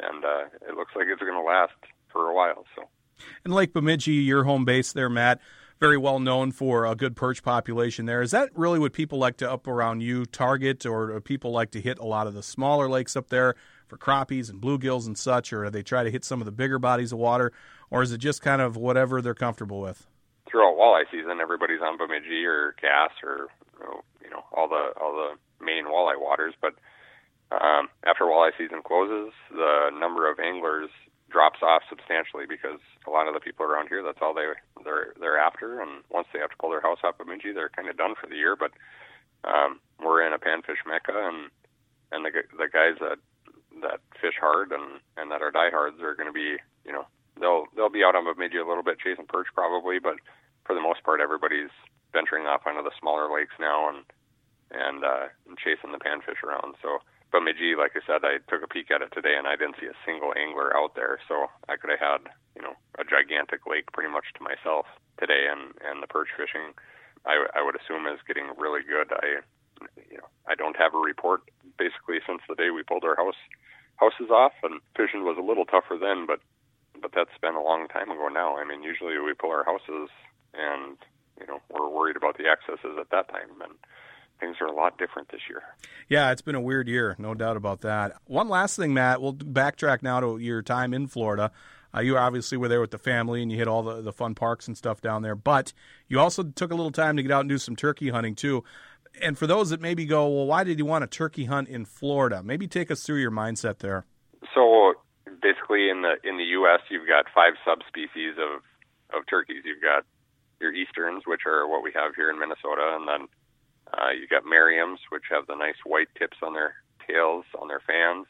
[0.00, 1.76] and uh, it looks like it's going to last
[2.10, 2.64] for a while.
[2.74, 2.88] So.
[3.44, 5.40] And Lake Bemidji, your home base there, Matt,
[5.78, 8.22] very well known for a good perch population there.
[8.22, 11.80] Is that really what people like to up around you target, or people like to
[11.80, 13.54] hit a lot of the smaller lakes up there
[13.86, 16.78] for crappies and bluegills and such, or they try to hit some of the bigger
[16.78, 17.52] bodies of water,
[17.92, 20.06] or is it just kind of whatever they're comfortable with?
[20.52, 23.48] throughout walleye season, everybody's on Bemidji or Cass or
[24.22, 26.54] you know all the all the main walleye waters.
[26.60, 26.76] But
[27.50, 30.90] um, after walleye season closes, the number of anglers
[31.30, 34.52] drops off substantially because a lot of the people around here that's all they
[34.84, 35.80] they're they're after.
[35.80, 38.28] And once they have to pull their house off Bemidji, they're kind of done for
[38.28, 38.54] the year.
[38.54, 38.72] But
[39.48, 41.50] um, we're in a panfish mecca, and
[42.12, 43.18] and the the guys that
[43.80, 47.06] that fish hard and and that are diehards are going to be you know
[47.38, 50.16] they'll they'll be out on Bemidji a little bit chasing perch probably, but
[50.64, 51.72] for the most part, everybody's
[52.12, 54.04] venturing off onto the smaller lakes now and
[54.72, 56.80] and, uh, and chasing the panfish around.
[56.80, 59.76] So, Bemidji, like I said, I took a peek at it today and I didn't
[59.76, 61.20] see a single angler out there.
[61.28, 62.22] So I could have had
[62.56, 64.86] you know a gigantic lake pretty much to myself
[65.18, 66.76] today, and and the perch fishing,
[67.24, 69.12] I I would assume is getting really good.
[69.12, 69.40] I
[70.08, 71.42] you know I don't have a report
[71.78, 73.40] basically since the day we pulled our house
[73.96, 76.40] houses off, and fishing was a little tougher then, but
[77.02, 78.56] but that's been a long time ago now.
[78.56, 80.08] I mean, usually we pull our houses
[80.54, 80.96] and
[81.38, 83.74] you know we're worried about the excesses at that time and
[84.40, 85.62] things are a lot different this year.
[86.08, 88.12] Yeah, it's been a weird year, no doubt about that.
[88.26, 91.52] One last thing, Matt, we'll backtrack now to your time in Florida.
[91.94, 94.34] Uh, you obviously were there with the family and you hit all the, the fun
[94.34, 95.72] parks and stuff down there, but
[96.08, 98.64] you also took a little time to get out and do some turkey hunting too.
[99.20, 101.84] And for those that maybe go, well, why did you want a turkey hunt in
[101.84, 102.42] Florida?
[102.42, 104.06] Maybe take us through your mindset there.
[104.54, 104.94] So
[105.42, 108.62] basically, in the in the U.S., you've got five subspecies of
[109.12, 109.62] of turkeys.
[109.64, 110.04] You've got
[110.60, 113.28] your easterns, which are what we have here in Minnesota, and then
[113.92, 116.74] uh, you got Merriam's, which have the nice white tips on their
[117.06, 118.26] tails on their fans,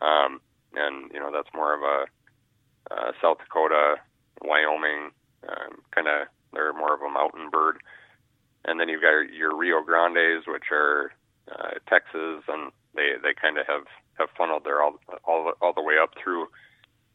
[0.00, 0.40] um,
[0.74, 2.06] and you know that's more of a
[2.94, 3.96] uh, South Dakota,
[4.42, 5.10] Wyoming
[5.48, 6.28] um, kind of.
[6.52, 7.78] They're more of a mountain bird,
[8.64, 11.10] and then you've got your, your Rio Grandes, which are
[11.50, 13.86] uh, Texas, and they they kind of have
[14.18, 16.46] have funneled there all all all the way up through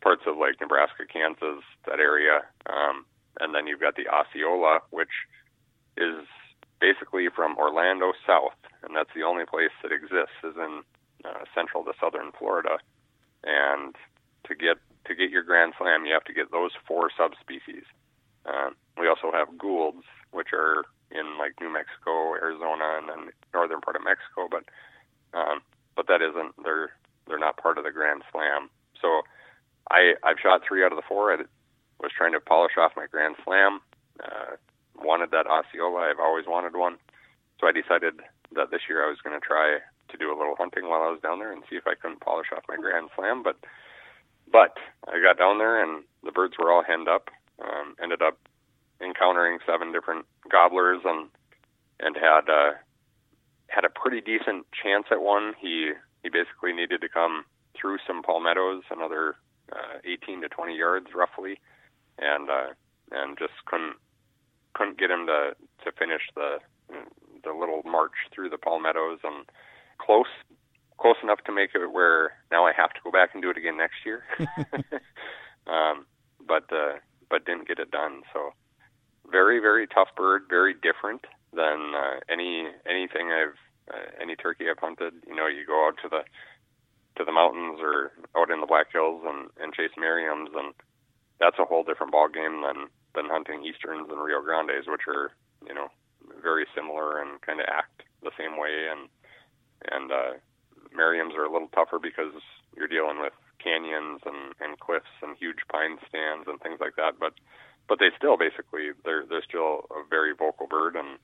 [0.02, 2.42] parts of like Nebraska, Kansas, that area.
[2.66, 3.06] Um,
[3.40, 5.14] and then you've got the Osceola, which
[5.98, 6.26] is
[6.80, 10.82] basically from Orlando south, and that's the only place that exists is in
[11.26, 12.78] uh, central to southern Florida.
[13.44, 13.96] And
[14.48, 17.84] to get to get your Grand Slam, you have to get those four subspecies.
[18.46, 23.82] Uh, we also have Goulds, which are in like New Mexico, Arizona, and then northern
[23.82, 24.64] part of Mexico, but
[25.38, 25.62] um,
[26.00, 26.96] but that isn't they're
[27.28, 28.70] they're not part of the Grand Slam.
[29.02, 29.22] So
[29.92, 31.34] I I've shot three out of the four.
[31.34, 31.44] I
[32.00, 33.82] was trying to polish off my Grand Slam.
[34.24, 34.56] Uh,
[34.96, 36.08] wanted that Osceola.
[36.08, 36.96] I've always wanted one.
[37.60, 38.24] So I decided
[38.56, 41.12] that this year I was going to try to do a little hunting while I
[41.12, 43.44] was down there and see if I couldn't polish off my Grand Slam.
[43.44, 43.60] But
[44.50, 44.80] but
[45.12, 47.28] I got down there and the birds were all henned up.
[47.60, 48.40] Um, ended up
[49.04, 51.28] encountering seven different gobblers and
[52.00, 52.80] and had uh,
[53.70, 55.54] had a pretty decent chance at one.
[55.60, 55.92] He
[56.24, 57.46] he basically needed to come
[57.80, 59.36] through some palmettos, another
[59.72, 61.60] uh, 18 to 20 yards roughly,
[62.18, 62.74] and uh,
[63.12, 63.96] and just couldn't
[64.74, 65.56] couldn't get him to
[65.86, 66.58] to finish the
[67.44, 69.46] the little march through the palmettos and
[69.98, 70.28] close
[71.00, 73.58] close enough to make it where now I have to go back and do it
[73.58, 74.24] again next year.
[75.68, 76.06] um,
[76.46, 78.22] but uh, but didn't get it done.
[78.34, 78.52] So
[79.32, 83.60] very very tough bird, very different than uh, any anything I've
[83.94, 85.14] uh, any turkey I've hunted.
[85.28, 86.22] You know, you go out to the
[87.18, 90.74] to the mountains or out in the Black Hills and and chase Merriams and
[91.40, 95.32] that's a whole different ball game than than hunting easterns and Rio Grandes, which are
[95.66, 95.88] you know
[96.44, 98.88] very similar and kind of act the same way.
[98.92, 99.10] And
[99.92, 100.34] and uh,
[100.96, 102.36] Merriams are a little tougher because
[102.76, 107.20] you're dealing with canyons and and cliffs and huge pine stands and things like that.
[107.20, 107.34] But
[107.90, 111.18] but they still basically they're they're still a very vocal bird and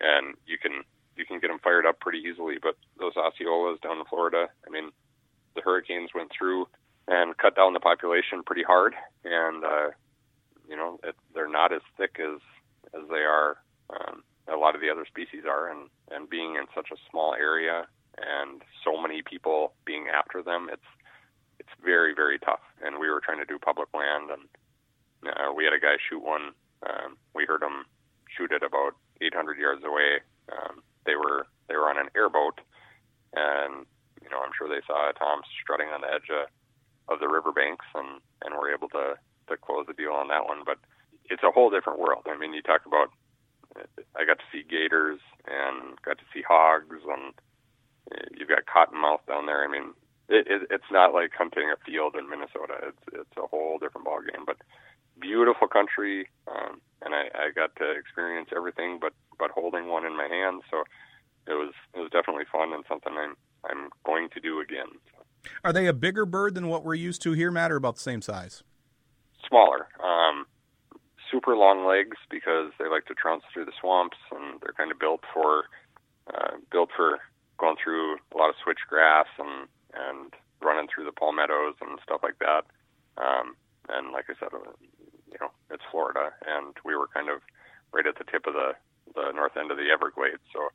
[0.00, 0.82] and you can
[1.16, 2.56] you can get them fired up pretty easily.
[2.60, 4.90] But those Osceolas down in Florida, I mean,
[5.54, 6.66] the hurricanes went through
[7.06, 8.94] and cut down the population pretty hard.
[9.24, 9.88] And uh,
[10.68, 12.40] you know, it, they're not as thick as
[12.94, 13.58] as they are
[13.90, 17.34] um, a lot of the other species are, and and being in such a small
[17.34, 17.86] area
[18.18, 20.88] and so many people being after them, it's
[21.58, 22.64] it's very very tough.
[22.82, 24.48] And we were trying to do public land, and
[25.26, 27.86] uh, we had a guy shoot one um, we heard them
[28.36, 30.20] shoot it about 800 yards away.
[30.50, 32.60] Um, they were they were on an airboat,
[33.34, 33.86] and
[34.22, 36.50] you know I'm sure they saw Tom strutting on the edge of,
[37.14, 39.14] of the riverbanks, and and were able to
[39.48, 40.62] to close the deal on that one.
[40.66, 40.78] But
[41.30, 42.26] it's a whole different world.
[42.26, 43.10] I mean, you talk about
[44.16, 47.34] I got to see gators and got to see hogs, and
[48.36, 49.64] you've got cottonmouth down there.
[49.64, 49.94] I mean,
[50.28, 52.90] it, it, it's not like hunting a field in Minnesota.
[52.90, 54.46] It's it's a whole different ballgame.
[54.46, 54.58] But
[55.20, 60.16] beautiful country, um, and I, I got to experience everything, but but holding one in
[60.16, 60.62] my hand.
[60.70, 60.84] So
[61.46, 63.34] it was it was definitely fun and something I'm
[63.68, 64.88] I'm going to do again.
[65.64, 68.02] Are they a bigger bird than what we're used to here, Matt, or about the
[68.02, 68.62] same size?
[69.48, 69.88] Smaller.
[70.02, 70.46] Um,
[71.30, 74.98] super long legs because they like to trounce through the swamps, and they're kind of
[74.98, 75.64] built for
[76.32, 77.18] uh, built for
[77.58, 82.38] going through a lot of switchgrass and and running through the palmettos and stuff like
[82.38, 82.62] that.
[83.18, 83.56] Um,
[83.88, 84.50] and like I said,
[85.72, 87.40] it's Florida, and we were kind of
[87.92, 88.72] right at the tip of the
[89.14, 90.44] the north end of the Everglades.
[90.52, 90.68] So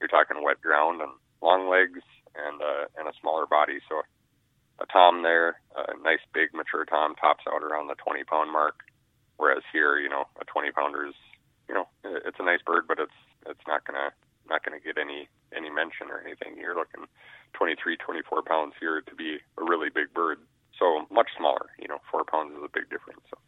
[0.00, 1.12] you're talking wet ground and
[1.42, 2.00] long legs
[2.34, 3.78] and uh, and a smaller body.
[3.88, 4.02] So
[4.80, 8.80] a tom there, a nice big mature tom, tops out around the 20 pound mark.
[9.36, 11.14] Whereas here, you know, a 20 pounder is,
[11.68, 14.10] you know, it's a nice bird, but it's it's not gonna
[14.48, 16.58] not gonna get any any mention or anything.
[16.58, 17.06] You're looking
[17.54, 20.38] 23, 24 pounds here to be a really big bird.
[20.78, 23.22] So much smaller, you know, four pounds is a big difference.
[23.30, 23.38] So.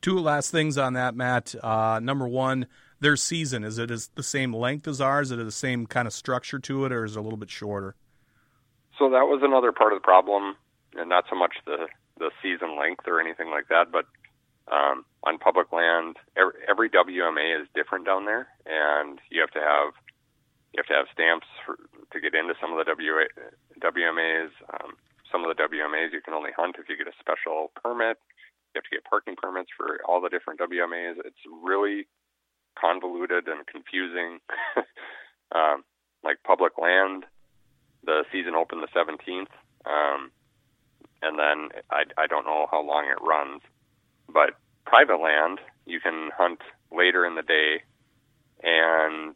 [0.00, 1.54] Two last things on that, Matt.
[1.62, 2.66] Uh, number one,
[3.00, 5.30] their season is it is the same length as ours?
[5.30, 7.50] Is it the same kind of structure to it, or is it a little bit
[7.50, 7.94] shorter?
[8.98, 10.56] So that was another part of the problem,
[10.94, 14.04] and not so much the the season length or anything like that, but
[14.70, 19.60] um, on public land, every, every WMA is different down there, and you have to
[19.60, 19.92] have
[20.72, 21.74] you have to have stamps for,
[22.12, 23.26] to get into some of the WA,
[23.82, 24.54] WMAs.
[24.70, 24.94] Um,
[25.32, 28.18] some of the WMAs you can only hunt if you get a special permit.
[28.74, 31.18] You have to get parking permits for all the different WMAs.
[31.24, 32.06] It's really
[32.78, 34.38] convoluted and confusing.
[35.54, 35.84] um,
[36.22, 37.24] like public land,
[38.04, 39.50] the season opened the 17th,
[39.86, 40.30] um,
[41.22, 43.62] and then I, I don't know how long it runs.
[44.28, 44.56] But
[44.86, 46.60] private land, you can hunt
[46.92, 47.82] later in the day,
[48.62, 49.34] and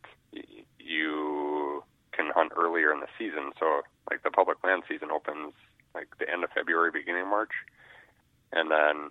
[0.78, 3.52] you can hunt earlier in the season.
[3.58, 5.54] So, like the public land season opens
[5.94, 7.52] like the end of February, beginning of March,
[8.52, 9.10] and then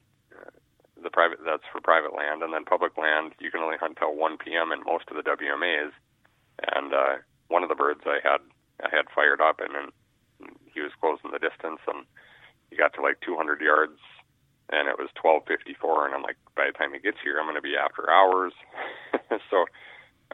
[1.04, 4.16] the private that's for private land, and then public land you can only hunt till
[4.16, 4.72] 1 p.m.
[4.72, 5.92] in most of the WMAs.
[6.76, 7.16] And uh,
[7.48, 8.42] one of the birds I had
[8.84, 9.92] I had fired up, and, and
[10.74, 12.06] he was closing the distance, and
[12.70, 14.00] he got to like 200 yards
[14.70, 17.56] and it was 12:54 and I'm like by the time he gets here I'm going
[17.56, 18.54] to be after hours
[19.50, 19.66] so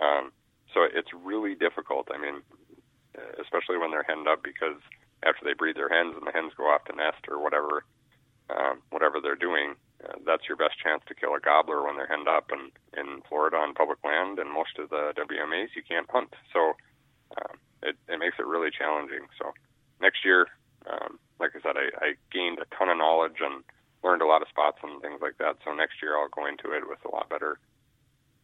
[0.01, 0.32] um
[0.73, 2.41] so it's really difficult I mean
[3.41, 4.79] especially when they're henned up because
[5.25, 7.84] after they breed their hens and the hens go off to nest or whatever
[8.49, 12.07] um whatever they're doing uh, that's your best chance to kill a gobbler when they're
[12.07, 16.09] henned up and in Florida on public land and most of the WMAs you can't
[16.09, 16.33] hunt.
[16.53, 16.73] So
[17.38, 19.27] um, it, it makes it really challenging.
[19.38, 19.51] So
[20.01, 20.47] next year
[20.88, 23.63] um, like I said I, I gained a ton of knowledge and
[24.03, 25.57] learned a lot of spots and things like that.
[25.65, 27.59] So next year I'll go into it with a lot better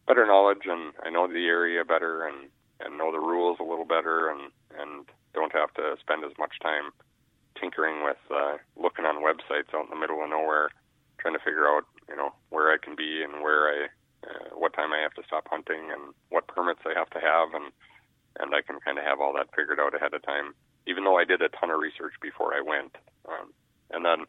[0.06, 2.48] better knowledge and I know the area better and
[2.80, 6.60] and know the rules a little better and and don't have to spend as much
[6.62, 6.92] time
[7.60, 10.68] tinkering with uh, looking on websites out in the middle of nowhere
[11.18, 13.78] trying to figure out you know where I can be and where I
[14.26, 17.54] uh, what time I have to stop hunting and what permits I have to have
[17.54, 17.72] and
[18.38, 20.54] and I can kind of have all that figured out ahead of time
[20.86, 22.96] even though I did a ton of research before I went
[23.28, 23.52] um,
[23.90, 24.26] and then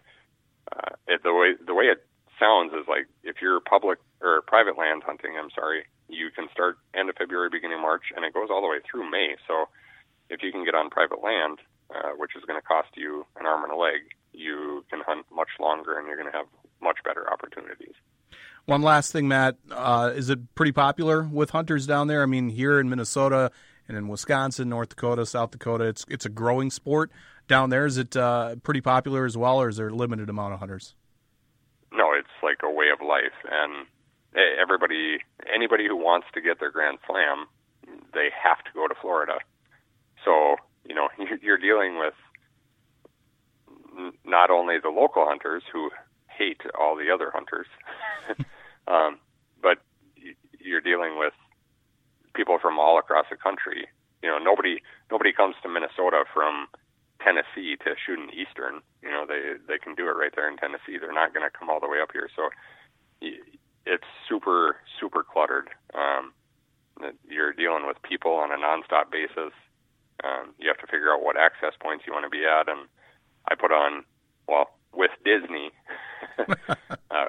[0.72, 2.06] uh, it, the way the way it
[2.40, 6.78] sounds is like if you're public or private land hunting, I'm sorry, you can start
[6.96, 9.36] end of February, beginning of March, and it goes all the way through May.
[9.48, 9.68] So
[10.30, 11.60] if you can get on private land,
[11.94, 15.26] uh, which is going to cost you an arm and a leg, you can hunt
[15.34, 16.48] much longer, and you're going to have
[16.82, 17.94] much better opportunities.
[18.66, 22.22] One last thing, Matt, uh, is it pretty popular with hunters down there?
[22.22, 23.52] I mean, here in Minnesota
[23.88, 27.12] and in Wisconsin, North Dakota, South Dakota, it's it's a growing sport
[27.48, 27.86] down there?
[27.86, 30.96] Is it uh, pretty popular as well, or is there a limited amount of hunters?
[31.94, 33.88] No, it's like a way of life, and
[34.60, 35.20] everybody,
[35.54, 37.48] anybody who wants to get their Grand Slam,
[38.14, 39.40] they have to go to Florida.
[40.26, 41.08] So you know,
[41.42, 42.14] you're dealing with
[44.26, 45.90] not only the local hunters who
[46.38, 47.68] hate all the other hunters,
[48.88, 49.20] um,
[49.62, 49.80] but
[50.60, 51.34] you're dealing with
[52.34, 53.88] people from all across the country.
[54.22, 56.68] You know, nobody nobody comes to Minnesota from
[57.24, 58.82] Tennessee to shoot an Eastern.
[59.02, 60.98] You know, they they can do it right there in Tennessee.
[61.00, 62.30] They're not going to come all the way up here.
[62.36, 62.50] So
[63.22, 65.70] it's super super cluttered.
[65.94, 66.34] Um,
[67.30, 69.54] you're dealing with people on a nonstop basis.
[70.24, 72.90] Um, you have to figure out what access points you want to be at, and
[73.48, 74.04] I put on
[74.48, 75.72] well with Disney.
[77.12, 77.28] uh,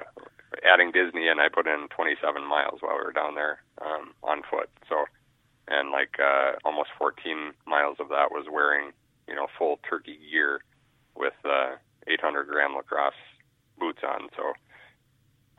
[0.63, 4.41] adding Disney and I put in 27 miles while we were down there um, on
[4.49, 4.69] foot.
[4.87, 5.05] So,
[5.67, 8.91] and like uh, almost 14 miles of that was wearing,
[9.27, 10.61] you know, full turkey gear
[11.15, 11.75] with uh,
[12.07, 13.13] 800 gram lacrosse
[13.79, 14.29] boots on.
[14.35, 14.53] So,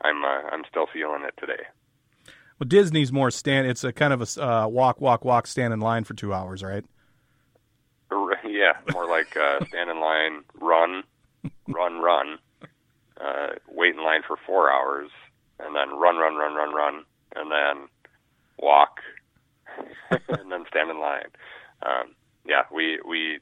[0.03, 1.63] I'm uh, I'm still feeling it today.
[2.59, 3.67] Well, Disney's more stand.
[3.67, 6.63] It's a kind of a uh, walk, walk, walk, stand in line for two hours,
[6.63, 6.85] right?
[8.43, 11.03] Yeah, more like uh, stand in line, run,
[11.67, 12.37] run, run,
[13.21, 15.09] uh, wait in line for four hours,
[15.59, 17.03] and then run, run, run, run, run,
[17.35, 17.87] and then
[18.57, 18.99] walk,
[20.11, 21.29] and then stand in line.
[21.83, 23.39] Um, yeah, we we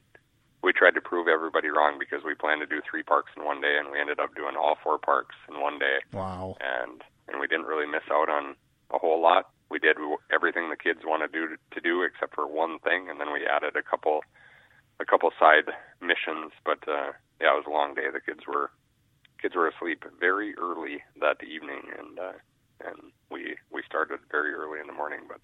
[0.62, 3.60] we tried to prove everybody wrong because we planned to do three parks in one
[3.60, 5.98] day, and we ended up doing all four parks in one day.
[6.12, 6.56] Wow!
[6.60, 8.56] And and we didn't really miss out on
[8.92, 9.50] a whole lot.
[9.70, 9.96] We did
[10.32, 13.46] everything the kids want to do to do except for one thing, and then we
[13.46, 14.20] added a couple
[14.98, 16.52] a couple side missions.
[16.64, 18.10] But uh, yeah, it was a long day.
[18.12, 18.70] The kids were
[19.40, 22.32] kids were asleep very early that evening, and uh,
[22.84, 25.20] and we we started very early in the morning.
[25.28, 25.40] But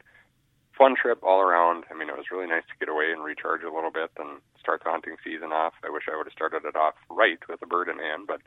[0.77, 1.85] fun trip all around.
[1.91, 4.41] I mean, it was really nice to get away and recharge a little bit and
[4.61, 5.75] start the hunting season off.
[5.85, 8.41] I wish I would have started it off right with a bird in hand, but.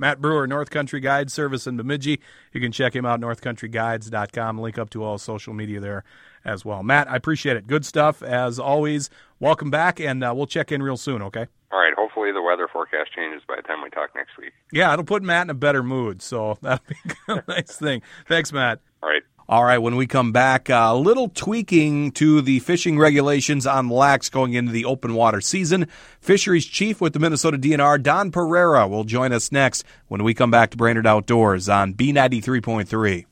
[0.00, 2.20] Matt Breuer, North Country Guide Service in Bemidji.
[2.52, 4.56] You can check him out, northcountryguides.com.
[4.60, 6.04] Link up to all social media there
[6.48, 6.82] as well.
[6.82, 7.66] Matt, I appreciate it.
[7.66, 9.10] Good stuff as always.
[9.38, 11.46] Welcome back, and uh, we'll check in real soon, okay?
[11.70, 11.92] All right.
[11.94, 14.52] Hopefully the weather forecast changes by the time we talk next week.
[14.72, 16.96] Yeah, it'll put Matt in a better mood, so that'll be
[17.28, 18.02] a nice thing.
[18.26, 18.80] Thanks, Matt.
[19.02, 19.22] All right.
[19.50, 23.88] All right, when we come back, a uh, little tweaking to the fishing regulations on
[23.88, 25.86] Lacs going into the open water season.
[26.20, 30.50] Fisheries Chief with the Minnesota DNR, Don Pereira, will join us next when we come
[30.50, 33.24] back to Brainerd Outdoors on B93.3.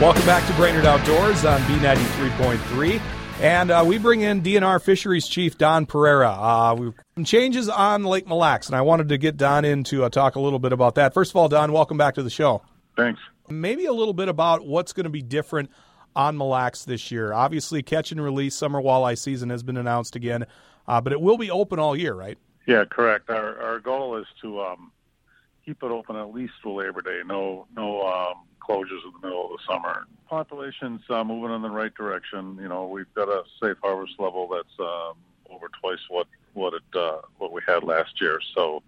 [0.00, 3.02] Welcome back to Brainerd Outdoors on B93.3.
[3.42, 6.30] And uh, we bring in DNR Fisheries Chief Don Pereira.
[6.30, 9.84] Uh, we've some changes on Lake Mille Lacs, and I wanted to get Don in
[9.84, 11.12] to uh, talk a little bit about that.
[11.12, 12.62] First of all, Don, welcome back to the show.
[12.96, 13.20] Thanks.
[13.50, 15.70] Maybe a little bit about what's going to be different
[16.16, 17.34] on Mille Lacs this year.
[17.34, 20.46] Obviously, catch and release summer walleye season has been announced again,
[20.88, 22.38] uh, but it will be open all year, right?
[22.66, 23.28] Yeah, correct.
[23.28, 24.92] Our our goal is to um,
[25.62, 27.20] keep it open at least for Labor Day.
[27.26, 30.06] No no um, closures in the middle of the summer.
[30.28, 32.58] Population's uh, moving in the right direction.
[32.60, 35.14] You know, we've got a safe harvest level that's um,
[35.50, 38.40] over twice what what it uh, what we had last year.
[38.54, 38.82] So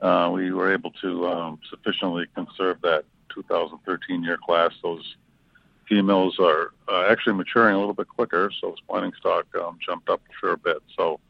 [0.00, 4.72] uh, we were able to um, sufficiently conserve that 2013 year class.
[4.82, 5.16] Those
[5.88, 10.20] females are uh, actually maturing a little bit quicker, so spawning stock um, jumped up
[10.28, 10.78] a fair bit.
[10.96, 11.20] So,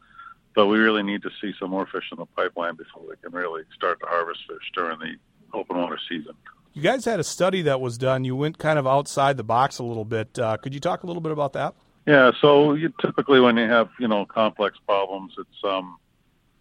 [0.55, 3.31] but we really need to see some more fish in the pipeline before we can
[3.31, 5.15] really start to harvest fish during the
[5.53, 6.33] open water season.
[6.77, 8.23] You guys had a study that was done.
[8.23, 10.37] You went kind of outside the box a little bit.
[10.37, 11.73] Uh, could you talk a little bit about that?
[12.05, 12.29] Yeah.
[12.39, 15.97] So you, typically, when you have you know complex problems, it's um,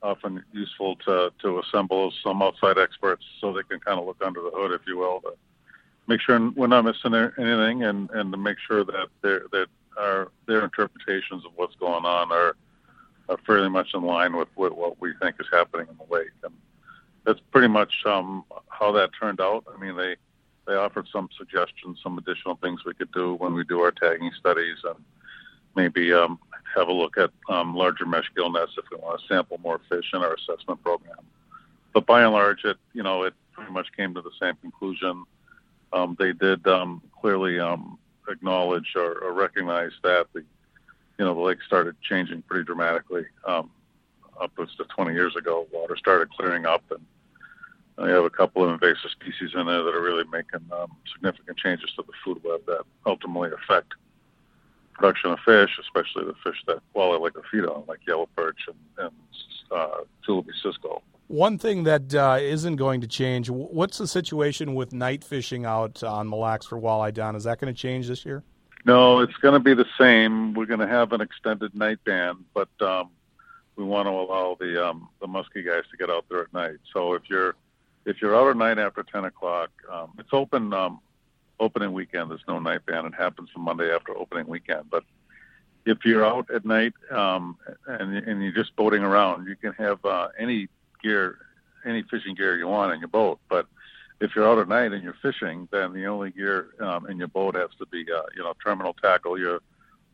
[0.03, 4.41] often useful to to assemble some outside experts so they can kind of look under
[4.41, 5.35] the hood, if you will, to
[6.07, 9.67] make sure we're not missing anything, and and to make sure that their that
[9.99, 12.57] our their interpretations of what's going on are
[13.29, 16.31] are fairly much in line with what, what we think is happening in the lake.
[16.43, 16.55] And
[17.27, 19.65] that's pretty much um, how that turned out.
[19.75, 20.17] I mean, they
[20.67, 24.31] they offered some suggestions, some additional things we could do when we do our tagging
[24.39, 24.97] studies, and
[25.75, 26.39] maybe um,
[26.75, 29.81] have a look at um, larger mesh gill nets if we want to sample more
[29.89, 31.19] fish in our assessment program.
[31.93, 35.25] But by and large, it you know it pretty much came to the same conclusion.
[35.93, 40.41] Um, they did um, clearly um, acknowledge or, or recognize that the
[41.19, 43.25] you know the lake started changing pretty dramatically
[44.39, 45.67] upwards to 20 years ago.
[45.73, 47.01] Water started clearing up and
[47.99, 51.57] we have a couple of invasive species in there that are really making um, significant
[51.57, 53.95] changes to the food web that ultimately affect
[54.93, 58.59] production of fish, especially the fish that walleye like to feed on, like yellow perch
[58.69, 59.15] and, and
[59.71, 61.03] uh, Tullibee cisco.
[61.29, 66.03] One thing that uh, not going to change, what's the situation with night fishing out
[66.05, 67.35] on Mille Lacs for walleye down?
[67.35, 68.45] Is that going to change this year?
[68.85, 70.55] No, it's going to be the same.
[70.55, 73.11] We're going to have an extended night ban, but um,
[73.75, 76.77] we want to allow the um, the muskie guys to get out there at night.
[76.93, 77.57] So if you're
[78.07, 81.01] if you're out at night after 10 o'clock, um, it's open um,
[81.59, 82.31] opening weekend.
[82.31, 83.05] There's no night ban.
[83.05, 84.89] It happens from Monday after opening weekend.
[84.91, 85.05] But
[85.85, 90.03] if you're out at night um, and, and you're just boating around, you can have
[90.05, 90.69] uh, any
[91.03, 91.39] gear,
[91.85, 93.41] any fishing gear you want in your boat.
[93.49, 93.67] But
[94.21, 97.29] if you're out at night and you're fishing, then the only gear um, in your
[97.29, 99.39] boat has to be, uh, you know, terminal tackle.
[99.39, 99.61] Your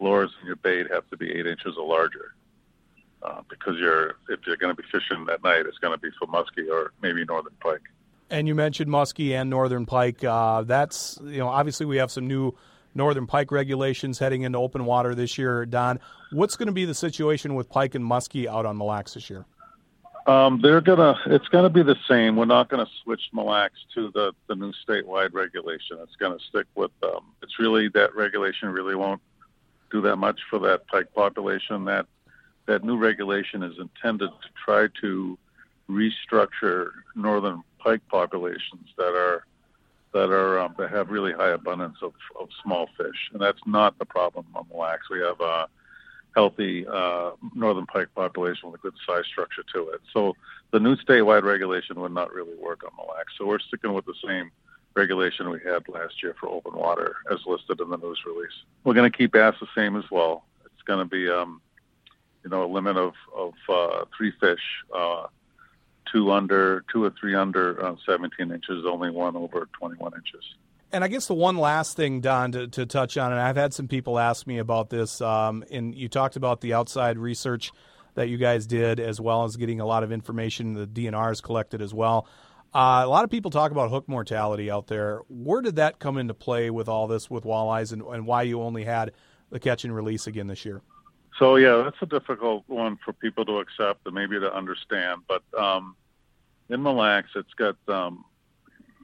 [0.01, 2.35] lures and your bait have to be eight inches or larger.
[3.25, 6.11] Uh, because you're if you're going to be fishing at night, it's going to be
[6.19, 7.83] for muskie or maybe northern pike.
[8.31, 10.25] And you mentioned muskie and northern pike.
[10.25, 12.53] Uh, that's you know obviously we have some new
[12.95, 15.65] northern pike regulations heading into open water this year.
[15.67, 16.01] Don,
[16.33, 19.31] what's going to be the situation with pike and muskie out on Mille Lacs this
[19.31, 19.47] year?
[20.27, 21.19] Um, they're gonna.
[21.27, 22.37] It's gonna be the same.
[22.37, 25.99] We're not gonna switch Mille Lacs to the the new statewide regulation.
[26.01, 26.93] It's gonna stick with.
[27.03, 29.21] Um, it's really that regulation really won't
[29.91, 31.87] do that much for that pike population.
[31.87, 32.07] That
[32.67, 35.39] that new regulation is intended to try to
[35.91, 39.45] restructure northern pike populations that are
[40.13, 43.99] that are um, that have really high abundance of, of small fish, and that's not
[43.99, 45.09] the problem on Mille Lacs.
[45.11, 45.69] We have a
[46.35, 50.01] healthy uh, northern pike population with a good size structure to it.
[50.13, 50.35] So
[50.71, 53.33] the new statewide regulation would not really work on Mille Lacs.
[53.37, 54.51] So we're sticking with the same
[54.95, 58.53] regulation we had last year for open water as listed in the news release.
[58.85, 60.45] We're going to keep bass the same as well.
[60.67, 61.61] It's going to be, um,
[62.45, 64.61] you know, a limit of, of uh, three fish,
[64.95, 65.27] uh,
[66.13, 70.45] two under, two or three under uh, 17 inches, only one over 21 inches.
[70.93, 73.73] And I guess the one last thing, Don, to, to touch on, and I've had
[73.73, 77.73] some people ask me about this, um, and you talked about the outside research
[78.15, 81.41] that you guys did, as well as getting a lot of information the DNR has
[81.41, 82.27] collected as well.
[82.75, 85.21] Uh, a lot of people talk about hook mortality out there.
[85.29, 88.61] Where did that come into play with all this with walleyes, and, and why you
[88.61, 89.13] only had
[89.51, 90.83] the catch and release again this year?
[91.39, 95.23] So yeah, that's a difficult one for people to accept and maybe to understand.
[95.27, 95.97] But um,
[96.69, 98.25] in Mille Lacs, it's got um,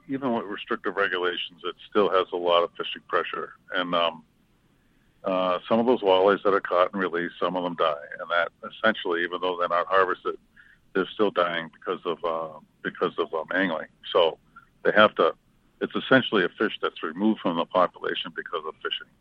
[0.09, 3.53] even with restrictive regulations, it still has a lot of fishing pressure.
[3.74, 4.24] And um,
[5.24, 8.31] uh, some of those walleyes that are caught and released, some of them die, and
[8.31, 10.37] that essentially, even though they're not harvested,
[10.95, 13.89] they're still dying because of uh, because of um, angling.
[14.12, 14.39] So
[14.85, 15.35] they have to.
[15.81, 19.12] It's essentially a fish that's removed from the population because of fishing,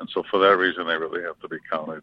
[0.00, 2.02] and so for that reason, they really have to be counted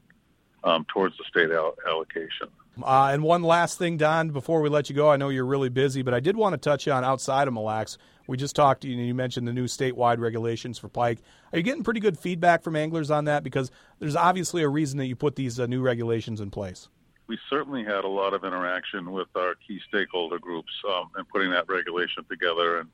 [0.64, 2.48] um, towards the state all- allocation.
[2.82, 5.70] Uh, and one last thing, Don, before we let you go, I know you're really
[5.70, 7.98] busy, but I did want to touch on outside of Mille Lacs.
[8.28, 11.20] We just talked, you, know, you mentioned the new statewide regulations for pike.
[11.52, 13.44] Are you getting pretty good feedback from anglers on that?
[13.44, 16.88] Because there's obviously a reason that you put these uh, new regulations in place.
[17.28, 21.52] We certainly had a lot of interaction with our key stakeholder groups um, in putting
[21.52, 22.90] that regulation together, and,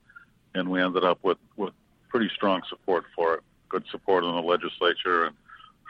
[0.55, 1.74] and we ended up with, with
[2.09, 5.36] pretty strong support for it, good support in the legislature and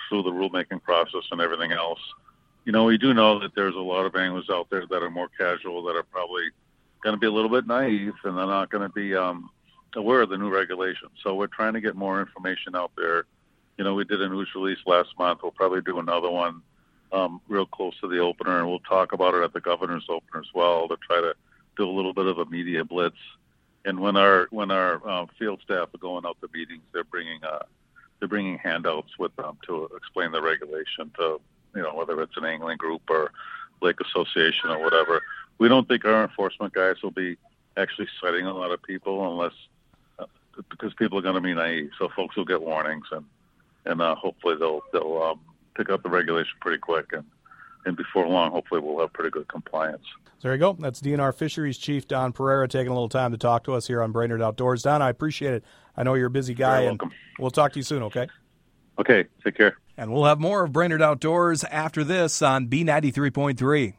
[0.07, 1.99] through the rulemaking process and everything else
[2.65, 5.11] you know, we do know that there's a lot of anglers out there that are
[5.11, 6.49] more casual, that are probably
[7.03, 9.51] going to be a little bit naive, and they're not going to be um,
[9.95, 11.11] aware of the new regulations.
[11.23, 13.25] So we're trying to get more information out there.
[13.77, 15.41] You know, we did a news release last month.
[15.43, 16.63] We'll probably do another one
[17.11, 20.39] um, real close to the opener, and we'll talk about it at the governor's opener
[20.39, 21.35] as well to try to
[21.77, 23.17] do a little bit of a media blitz.
[23.83, 27.43] And when our when our uh, field staff are going out to meetings, they're bringing
[27.43, 27.59] uh,
[28.19, 31.39] they're bringing handouts with them to explain the regulation to
[31.75, 33.31] you know, whether it's an angling group or
[33.81, 35.21] lake association or whatever.
[35.57, 37.37] We don't think our enforcement guys will be
[37.77, 39.53] actually citing a lot of people unless
[40.17, 40.25] uh,
[40.69, 41.91] because people are going to be naive.
[41.99, 43.25] So folks will get warnings and
[43.87, 45.39] and uh, hopefully they'll they'll um,
[45.75, 47.25] pick up the regulation pretty quick and
[47.85, 50.03] and before long, hopefully we'll have pretty good compliance.
[50.41, 50.73] There you go.
[50.73, 54.03] That's DNR Fisheries Chief Don Pereira taking a little time to talk to us here
[54.03, 54.83] on Brainerd Outdoors.
[54.83, 55.63] Don, I appreciate it.
[55.97, 57.01] I know you're a busy guy, and
[57.39, 58.03] we'll talk to you soon.
[58.03, 58.27] Okay.
[58.99, 59.25] Okay.
[59.43, 59.77] Take care.
[59.97, 63.93] And we'll have more of Brainerd Outdoors after this on B93.3.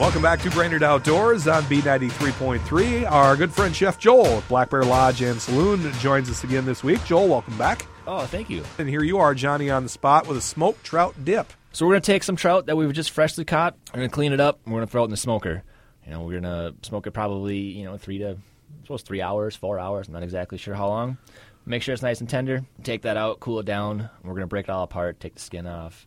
[0.00, 3.10] Welcome back to Brainerd Outdoors on B93.3.
[3.10, 6.82] Our good friend Chef Joel, at Black Bear Lodge and Saloon, joins us again this
[6.82, 7.04] week.
[7.04, 7.84] Joel, welcome back.
[8.06, 8.64] Oh, thank you.
[8.78, 11.52] And here you are, Johnny, on the spot with a smoked trout dip.
[11.72, 13.76] So we're going to take some trout that we've just freshly caught.
[13.92, 14.60] We're going to clean it up.
[14.64, 15.62] And we're going to throw it in the smoker.
[16.06, 19.20] You know, we're going to smoke it probably, you know, three to I suppose three
[19.20, 20.08] hours, four hours.
[20.08, 21.18] I'm not exactly sure how long.
[21.66, 22.64] Make sure it's nice and tender.
[22.84, 24.08] Take that out, cool it down.
[24.24, 26.06] We're gonna break it all apart, take the skin off.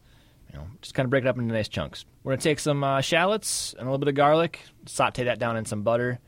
[0.53, 2.05] You know, just kind of break it up into nice chunks.
[2.23, 5.57] We're gonna take some uh, shallots and a little bit of garlic, saute that down
[5.57, 6.19] in some butter,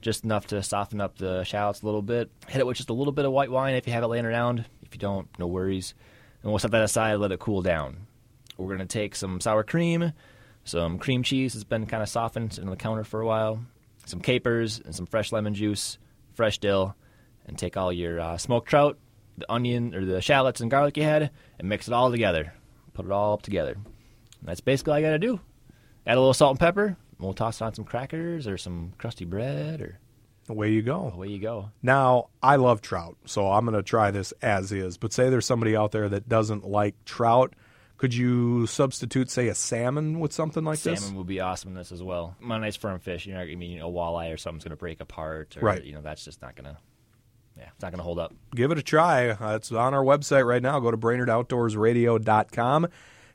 [0.00, 2.30] just enough to soften up the shallots a little bit.
[2.48, 4.24] Hit it with just a little bit of white wine if you have it laying
[4.24, 4.64] around.
[4.82, 5.94] If you don't, no worries.
[6.42, 8.06] And we'll set that aside, and let it cool down.
[8.56, 10.12] We're gonna take some sour cream,
[10.64, 13.60] some cream cheese that's been kind of softened on the counter for a while,
[14.06, 15.98] some capers, and some fresh lemon juice,
[16.32, 16.96] fresh dill,
[17.44, 18.98] and take all your uh, smoked trout,
[19.36, 22.54] the onion or the shallots and garlic you had, and mix it all together.
[22.94, 23.72] Put it all up together.
[23.72, 25.40] And that's basically all I got to do.
[26.06, 26.86] Add a little salt and pepper.
[26.86, 29.98] And we'll toss on some crackers or some crusty bread or
[30.48, 31.10] away you go.
[31.14, 31.70] Away you go.
[31.82, 34.96] Now, I love trout, so I'm going to try this as is.
[34.96, 37.54] But say there's somebody out there that doesn't like trout
[37.96, 41.04] could you substitute, say, a salmon with something like salmon this?
[41.04, 42.36] Salmon would be awesome in this as well.
[42.40, 43.26] My nice firm fish.
[43.26, 45.56] You know, I mean, a walleye or something's going to break apart.
[45.56, 45.82] Or, right.
[45.82, 46.76] You know, that's just not going to.
[47.56, 48.34] Yeah, it's not going to hold up.
[48.54, 49.30] Give it a try.
[49.30, 50.80] Uh, it's on our website right now.
[50.80, 52.88] Go to BrainerdOutdoorsRadio.com.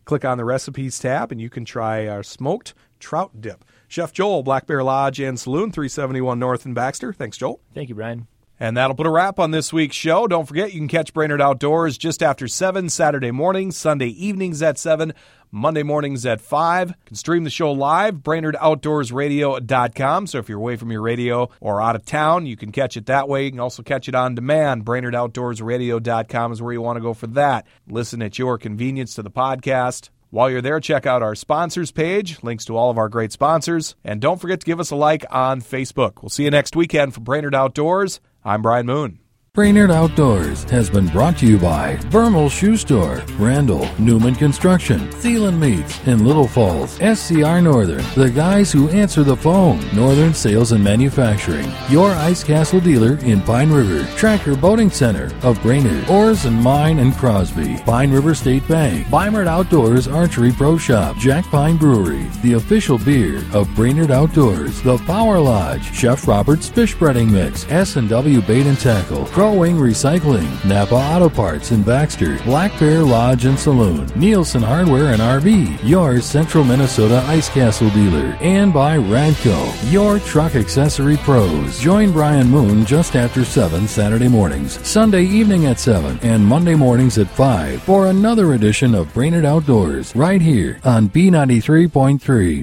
[0.05, 3.63] Click on the recipes tab, and you can try our smoked trout dip.
[3.87, 7.13] Chef Joel, Black Bear Lodge and Saloon, 371 North and Baxter.
[7.13, 7.59] Thanks, Joel.
[7.73, 8.27] Thank you, Brian.
[8.59, 10.27] And that'll put a wrap on this week's show.
[10.27, 14.77] Don't forget, you can catch Brainerd Outdoors just after 7 Saturday mornings, Sunday evenings at
[14.77, 15.13] 7,
[15.51, 16.89] Monday mornings at 5.
[16.89, 20.27] You can stream the show live, BrainerdOutdoorsRadio.com.
[20.27, 23.07] So if you're away from your radio or out of town, you can catch it
[23.07, 23.45] that way.
[23.45, 24.85] You can also catch it on demand.
[24.85, 27.65] BrainerdOutdoorsRadio.com is where you want to go for that.
[27.87, 30.09] Listen at your convenience to the podcast.
[30.31, 33.95] While you're there, check out our sponsors page, links to all of our great sponsors,
[34.03, 36.21] and don't forget to give us a like on Facebook.
[36.21, 38.19] We'll see you next weekend for Brainerd Outdoors.
[38.45, 39.19] I'm Brian Moon.
[39.59, 45.59] Brainerd Outdoors has been brought to you by Vermal Shoe Store, Randall, Newman Construction, Thielen
[45.59, 50.81] Meats, in Little Falls, SCR Northern, the guys who answer the phone, Northern Sales and
[50.81, 56.63] Manufacturing, your Ice Castle dealer in Pine River, Tracker Boating Center of Brainerd, Oars and
[56.63, 62.29] Mine and Crosby, Pine River State Bank, Weimert Outdoors Archery Pro Shop, Jack Pine Brewery,
[62.43, 68.41] the official beer of Brainerd Outdoors, the Power Lodge, Chef Robert's Fish Breading Mix, S&W
[68.43, 73.57] Bait and Tackle, Crow Wing Recycling, Napa Auto Parts in Baxter, Black Bear Lodge and
[73.57, 80.19] Saloon, Nielsen Hardware and RV, your Central Minnesota Ice Castle dealer, and by Radco, your
[80.19, 81.79] truck accessory pros.
[81.79, 87.17] Join Brian Moon just after 7 Saturday mornings, Sunday evening at 7, and Monday mornings
[87.17, 92.57] at 5 for another edition of Brainerd Outdoors right here on B93.3.